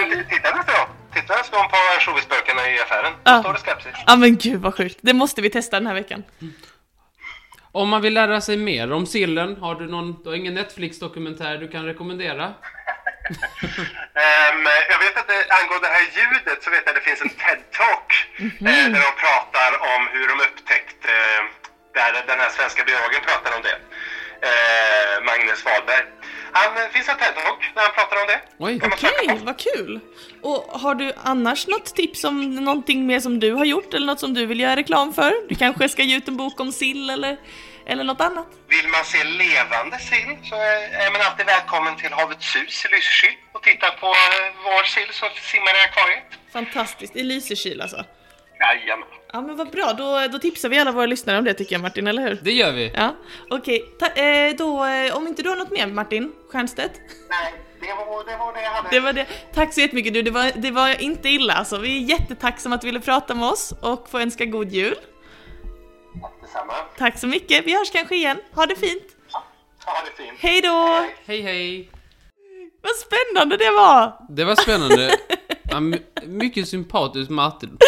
Men 0.00 0.10
t- 0.10 0.24
titta 0.30 0.56
nästa 0.56 0.72
gång. 0.72 0.88
Titta 1.14 1.34
nästa 1.36 1.56
gång 1.56 1.68
på 1.70 1.76
ansjovisburkarna 1.94 2.70
i 2.70 2.80
affären. 2.80 3.12
Då 3.12 3.30
Ja. 3.30 3.40
står 3.42 3.52
det 3.52 3.58
skarpsill. 3.58 3.92
Ja 4.06 4.16
men 4.16 4.36
gud 4.36 4.60
vad 4.60 4.74
sjukt, 4.74 4.98
det 5.00 5.12
måste 5.14 5.40
vi 5.42 5.50
testa 5.50 5.76
den 5.80 5.86
här 5.86 5.94
veckan. 5.94 6.22
Om 7.82 7.88
man 7.88 8.02
vill 8.02 8.14
lära 8.14 8.40
sig 8.40 8.56
mer 8.56 8.92
om 8.92 9.06
sillen, 9.06 9.56
har 9.56 9.74
du 9.74 9.86
någon, 9.86 10.22
du 10.22 10.28
har 10.28 10.36
ingen 10.36 10.54
Netflix-dokumentär 10.54 11.54
du 11.58 11.68
kan 11.68 11.84
rekommendera? 11.84 12.44
Ehm, 14.24 14.64
jag 14.92 14.98
vet 15.04 15.16
att 15.20 15.28
det, 15.32 15.40
angående 15.58 15.88
det 15.88 15.94
här 15.98 16.06
ljudet 16.18 16.58
så 16.64 16.70
vet 16.70 16.82
jag 16.84 16.90
att 16.92 17.00
det 17.00 17.06
finns 17.10 17.22
en 17.26 17.34
TED-talk 17.42 18.08
eh, 18.38 18.84
där 18.94 19.02
de 19.08 19.12
pratar 19.26 19.70
om 19.94 20.02
hur 20.14 20.26
de 20.32 20.36
upptäckte, 20.46 21.12
eh, 21.12 21.42
där 21.96 22.10
den 22.30 22.38
här 22.42 22.50
svenska 22.58 22.84
biologen 22.88 23.20
pratar 23.30 23.50
om 23.56 23.62
det. 23.68 23.76
Eh, 24.48 25.14
Magnus 25.28 25.64
Wahlberg. 25.64 26.04
Han, 26.52 26.74
det 26.74 26.90
finns 26.96 27.08
en 27.08 27.18
TED-talk 27.22 27.60
där 27.74 27.82
han 27.86 27.94
pratar 27.98 28.16
om 28.22 28.26
det. 28.32 28.40
Oj. 28.66 28.74
Okej, 28.92 29.28
på. 29.28 29.44
vad 29.44 29.58
kul! 29.68 30.00
Och 30.42 30.60
har 30.82 30.94
du 30.94 31.12
annars 31.32 31.66
något 31.66 31.94
tips 32.00 32.24
om 32.24 32.54
någonting 32.54 33.06
mer 33.06 33.20
som 33.20 33.40
du 33.40 33.52
har 33.52 33.64
gjort 33.64 33.94
eller 33.94 34.06
något 34.06 34.20
som 34.20 34.34
du 34.34 34.46
vill 34.46 34.60
göra 34.60 34.76
reklam 34.76 35.12
för? 35.12 35.32
Du 35.48 35.54
kanske 35.54 35.88
ska 35.88 36.02
ge 36.02 36.16
ut 36.16 36.28
en 36.28 36.36
bok 36.36 36.60
om 36.60 36.72
sill 36.72 37.10
eller, 37.10 37.36
eller 37.88 38.04
något 38.04 38.20
annat? 38.20 38.46
Vill 38.68 38.88
man 38.88 39.04
se 39.04 39.24
levande 39.24 39.98
sill 39.98 40.36
så 40.50 40.54
är 41.04 41.12
man 41.12 41.20
alltid 41.20 41.46
välkommen 41.46 41.96
till 41.96 42.12
Havets 42.12 42.56
hus 42.56 42.84
i 42.84 42.88
Lysekil 42.94 43.36
och 43.52 43.62
titta 43.62 43.90
på 43.90 44.06
eh, 44.06 44.54
vår 44.64 44.82
sill 44.82 45.08
som 45.12 45.28
simmar 45.52 45.74
i 45.80 45.80
akvariet. 45.88 46.24
Fantastiskt, 46.52 47.16
i 47.16 47.22
Lysekil 47.22 47.80
alltså. 47.80 48.04
Jajamän. 48.60 49.08
Ja 49.32 49.40
men 49.40 49.56
vad 49.56 49.70
bra, 49.70 49.92
då, 49.92 50.26
då 50.32 50.38
tipsar 50.38 50.68
vi 50.68 50.78
alla 50.78 50.92
våra 50.92 51.06
lyssnare 51.06 51.38
om 51.38 51.44
det 51.44 51.54
tycker 51.54 51.74
jag 51.74 51.82
Martin, 51.82 52.06
eller 52.06 52.22
hur? 52.22 52.38
Det 52.42 52.52
gör 52.52 52.72
vi. 52.72 52.92
Ja, 52.94 53.14
okej. 53.50 53.84
Ta- 54.00 54.20
eh, 54.22 54.54
då, 54.56 54.84
eh, 54.84 55.16
om 55.16 55.26
inte 55.26 55.42
du 55.42 55.48
har 55.48 55.56
något 55.56 55.70
mer 55.70 55.86
Martin 55.86 56.32
Stiernstedt? 56.48 56.92
Nej, 57.30 57.52
det 57.80 57.86
var 57.86 58.24
det, 58.30 58.36
var 58.36 58.52
det 58.54 58.62
jag 58.62 58.70
hade. 58.70 58.88
Det 58.90 59.00
var 59.00 59.12
det. 59.12 59.26
Tack 59.54 59.74
så 59.74 59.80
jättemycket 59.80 60.14
du, 60.14 60.22
det 60.22 60.30
var, 60.30 60.52
det 60.54 60.70
var 60.70 61.02
inte 61.02 61.28
illa 61.28 61.54
alltså. 61.54 61.78
Vi 61.78 61.96
är 62.04 62.08
jättetacksamma 62.18 62.74
att 62.74 62.80
du 62.80 62.86
ville 62.86 63.00
prata 63.00 63.34
med 63.34 63.48
oss 63.48 63.72
och 63.80 64.08
få 64.10 64.18
önska 64.20 64.44
god 64.44 64.72
jul. 64.72 64.94
Detsamma. 66.52 66.72
Tack 66.98 67.18
så 67.18 67.26
mycket, 67.26 67.66
vi 67.66 67.74
hörs 67.78 67.90
kanske 67.90 68.16
igen. 68.16 68.36
Ha 68.54 68.66
det 68.66 68.76
fint! 68.76 69.02
Ha 69.84 69.94
det 70.04 70.22
fint. 70.24 70.38
Hej 70.38 70.60
då! 70.60 71.06
Hej 71.26 71.40
hej! 71.40 71.90
Vad 72.82 72.92
spännande 72.96 73.56
det 73.56 73.70
var! 73.70 74.12
Det 74.28 74.44
var 74.44 74.54
spännande. 74.56 75.16
Ja, 75.70 75.80
my- 75.80 75.98
mycket 76.26 76.68
sympatisk 76.68 77.30
Martin. 77.30 77.78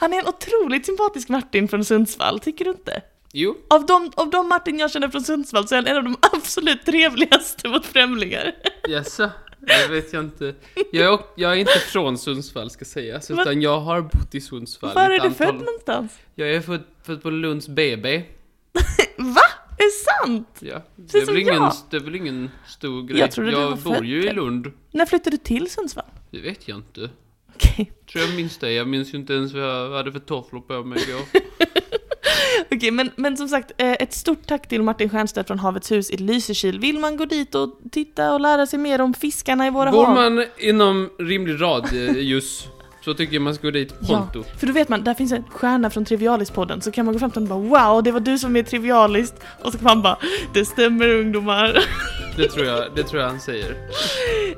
Han 0.00 0.12
är 0.12 0.18
en 0.18 0.26
otroligt 0.28 0.86
sympatisk 0.86 1.28
Martin 1.28 1.68
från 1.68 1.84
Sundsvall, 1.84 2.40
tycker 2.40 2.64
du 2.64 2.70
inte? 2.70 3.02
Jo, 3.32 3.56
Av 3.70 3.86
de, 3.86 4.12
av 4.16 4.30
de 4.30 4.48
Martin 4.48 4.78
jag 4.78 4.90
känner 4.90 5.08
från 5.08 5.22
Sundsvall 5.24 5.68
så 5.68 5.74
är 5.74 5.76
han 5.78 5.86
en 5.86 5.96
av 5.96 6.04
de 6.04 6.16
absolut 6.36 6.86
trevligaste 6.86 7.68
mot 7.68 7.86
främlingar. 7.86 8.52
jaså? 8.88 9.30
Det 9.66 9.88
vet 9.90 10.12
jag 10.12 10.24
inte. 10.24 10.54
Jag 10.92 11.14
är, 11.14 11.18
jag 11.34 11.52
är 11.52 11.56
inte 11.56 11.72
från 11.78 12.18
Sundsvall 12.18 12.70
ska 12.70 12.84
sägas, 12.84 13.30
Vad- 13.30 13.40
utan 13.40 13.62
jag 13.62 13.80
har 13.80 14.00
bott 14.02 14.34
i 14.34 14.40
Sundsvall 14.40 14.94
Var 14.94 15.02
är 15.02 15.08
du 15.08 15.14
antal- 15.20 15.34
född 15.34 15.54
någonstans? 15.54 16.12
Jag 16.34 16.50
är 16.54 16.60
född, 16.60 16.82
född 17.02 17.22
på 17.22 17.30
Lunds 17.30 17.68
BB. 17.68 18.16
Va? 19.16 19.40
Är 19.78 19.84
det 19.84 20.26
sant? 20.26 20.48
Ja, 20.60 20.82
det 20.96 21.18
är, 21.18 21.26
väl 21.26 21.36
ingen, 21.38 21.54
jag. 21.54 21.72
det 21.90 21.96
är 21.96 22.00
väl 22.00 22.14
ingen 22.14 22.50
stor 22.66 23.02
grej. 23.02 23.20
Jag 23.20 23.30
trodde 23.32 23.50
du 23.50 23.56
var 23.56 23.76
bor 23.76 24.04
ju 24.04 24.28
i. 24.28 24.32
Lund. 24.32 24.72
När 24.90 25.06
flyttade 25.06 25.30
du 25.36 25.42
till 25.42 25.70
Sundsvall? 25.70 26.04
Det 26.30 26.40
vet 26.40 26.68
jag 26.68 26.78
inte. 26.78 27.10
Okej. 27.54 27.92
Tror 28.12 28.24
jag 28.24 28.34
minns 28.36 28.58
det. 28.58 28.72
Jag 28.72 28.88
minns 28.88 29.14
ju 29.14 29.18
inte 29.18 29.32
ens 29.34 29.52
vad 29.52 29.62
jag 29.62 29.90
hade 29.90 30.12
för 30.12 30.18
tofflor 30.20 30.60
på 30.60 30.82
mig 30.84 30.98
igår. 31.08 31.20
Okej, 32.70 32.90
men, 32.90 33.10
men 33.16 33.36
som 33.36 33.48
sagt, 33.48 33.72
eh, 33.76 33.92
ett 33.92 34.14
stort 34.14 34.46
tack 34.46 34.68
till 34.68 34.82
Martin 34.82 35.08
Stiernstedt 35.08 35.46
från 35.46 35.58
Havets 35.58 35.92
hus 35.92 36.10
i 36.10 36.16
Lysekil. 36.16 36.80
Vill 36.80 36.98
man 36.98 37.16
gå 37.16 37.24
dit 37.24 37.54
och 37.54 37.78
titta 37.92 38.34
och 38.34 38.40
lära 38.40 38.66
sig 38.66 38.78
mer 38.78 39.00
om 39.00 39.14
fiskarna 39.14 39.66
i 39.66 39.70
våra 39.70 39.90
Bor 39.90 40.04
hav? 40.04 40.14
man 40.14 40.44
inom 40.58 41.10
rimlig 41.18 41.62
radius 41.62 42.66
Så 43.04 43.14
tycker 43.14 43.34
jag 43.34 43.42
man 43.42 43.54
ska 43.54 43.66
gå 43.66 43.70
dit 43.70 44.00
pronto. 44.06 44.38
Ja, 44.38 44.58
för 44.58 44.66
då 44.66 44.72
vet 44.72 44.88
man, 44.88 45.04
där 45.04 45.14
finns 45.14 45.32
en 45.32 45.44
stjärna 45.50 45.90
från 45.90 46.04
Trivialis-podden, 46.04 46.80
så 46.80 46.90
kan 46.90 47.04
man 47.04 47.12
gå 47.14 47.18
fram 47.18 47.30
till 47.30 47.42
den 47.44 47.52
och 47.52 47.60
bara 47.62 47.92
Wow, 47.92 48.02
det 48.02 48.12
var 48.12 48.20
du 48.20 48.38
som 48.38 48.56
är 48.56 48.62
Trivialist! 48.62 49.34
Och 49.62 49.72
så 49.72 49.78
kan 49.78 49.84
man 49.84 50.02
bara 50.02 50.18
Det 50.54 50.64
stämmer 50.64 51.08
ungdomar! 51.08 51.78
Det 52.36 52.48
tror 52.48 52.66
jag, 52.66 52.94
det 52.94 53.02
tror 53.02 53.22
jag 53.22 53.28
han 53.28 53.40
säger. 53.40 53.76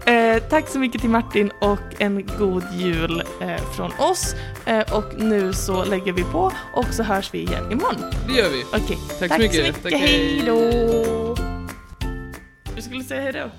Eh, 0.07 0.43
tack 0.43 0.69
så 0.69 0.79
mycket 0.79 1.01
till 1.01 1.11
Martin 1.11 1.51
och 1.61 1.79
en 1.99 2.27
god 2.39 2.65
jul 2.73 3.23
eh, 3.41 3.57
från 3.77 3.93
oss. 3.99 4.35
Eh, 4.67 4.95
och 4.97 5.05
nu 5.19 5.53
så 5.53 5.85
lägger 5.85 6.13
vi 6.13 6.25
på 6.25 6.53
och 6.75 6.87
så 6.91 7.03
hörs 7.03 7.35
vi 7.35 7.39
igen 7.39 7.73
imorgon. 7.73 8.03
Det 8.27 8.33
gör 8.33 8.49
vi. 8.51 8.65
Okej, 8.73 8.99
Tack 9.19 9.33
så 9.33 9.39
mycket. 9.39 9.83
Tack, 9.83 9.93
hej. 9.93 10.43
då! 10.47 11.37
Du 12.77 12.83
skulle 12.83 13.05
säga 13.05 13.23
hej 13.23 13.33
då? 13.33 13.51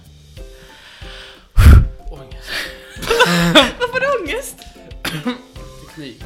Ångest. 2.12 2.50
Varför 3.80 3.94
har 3.94 4.00
du 4.00 4.24
ångest? 4.24 4.56
Teknik. 5.88 6.24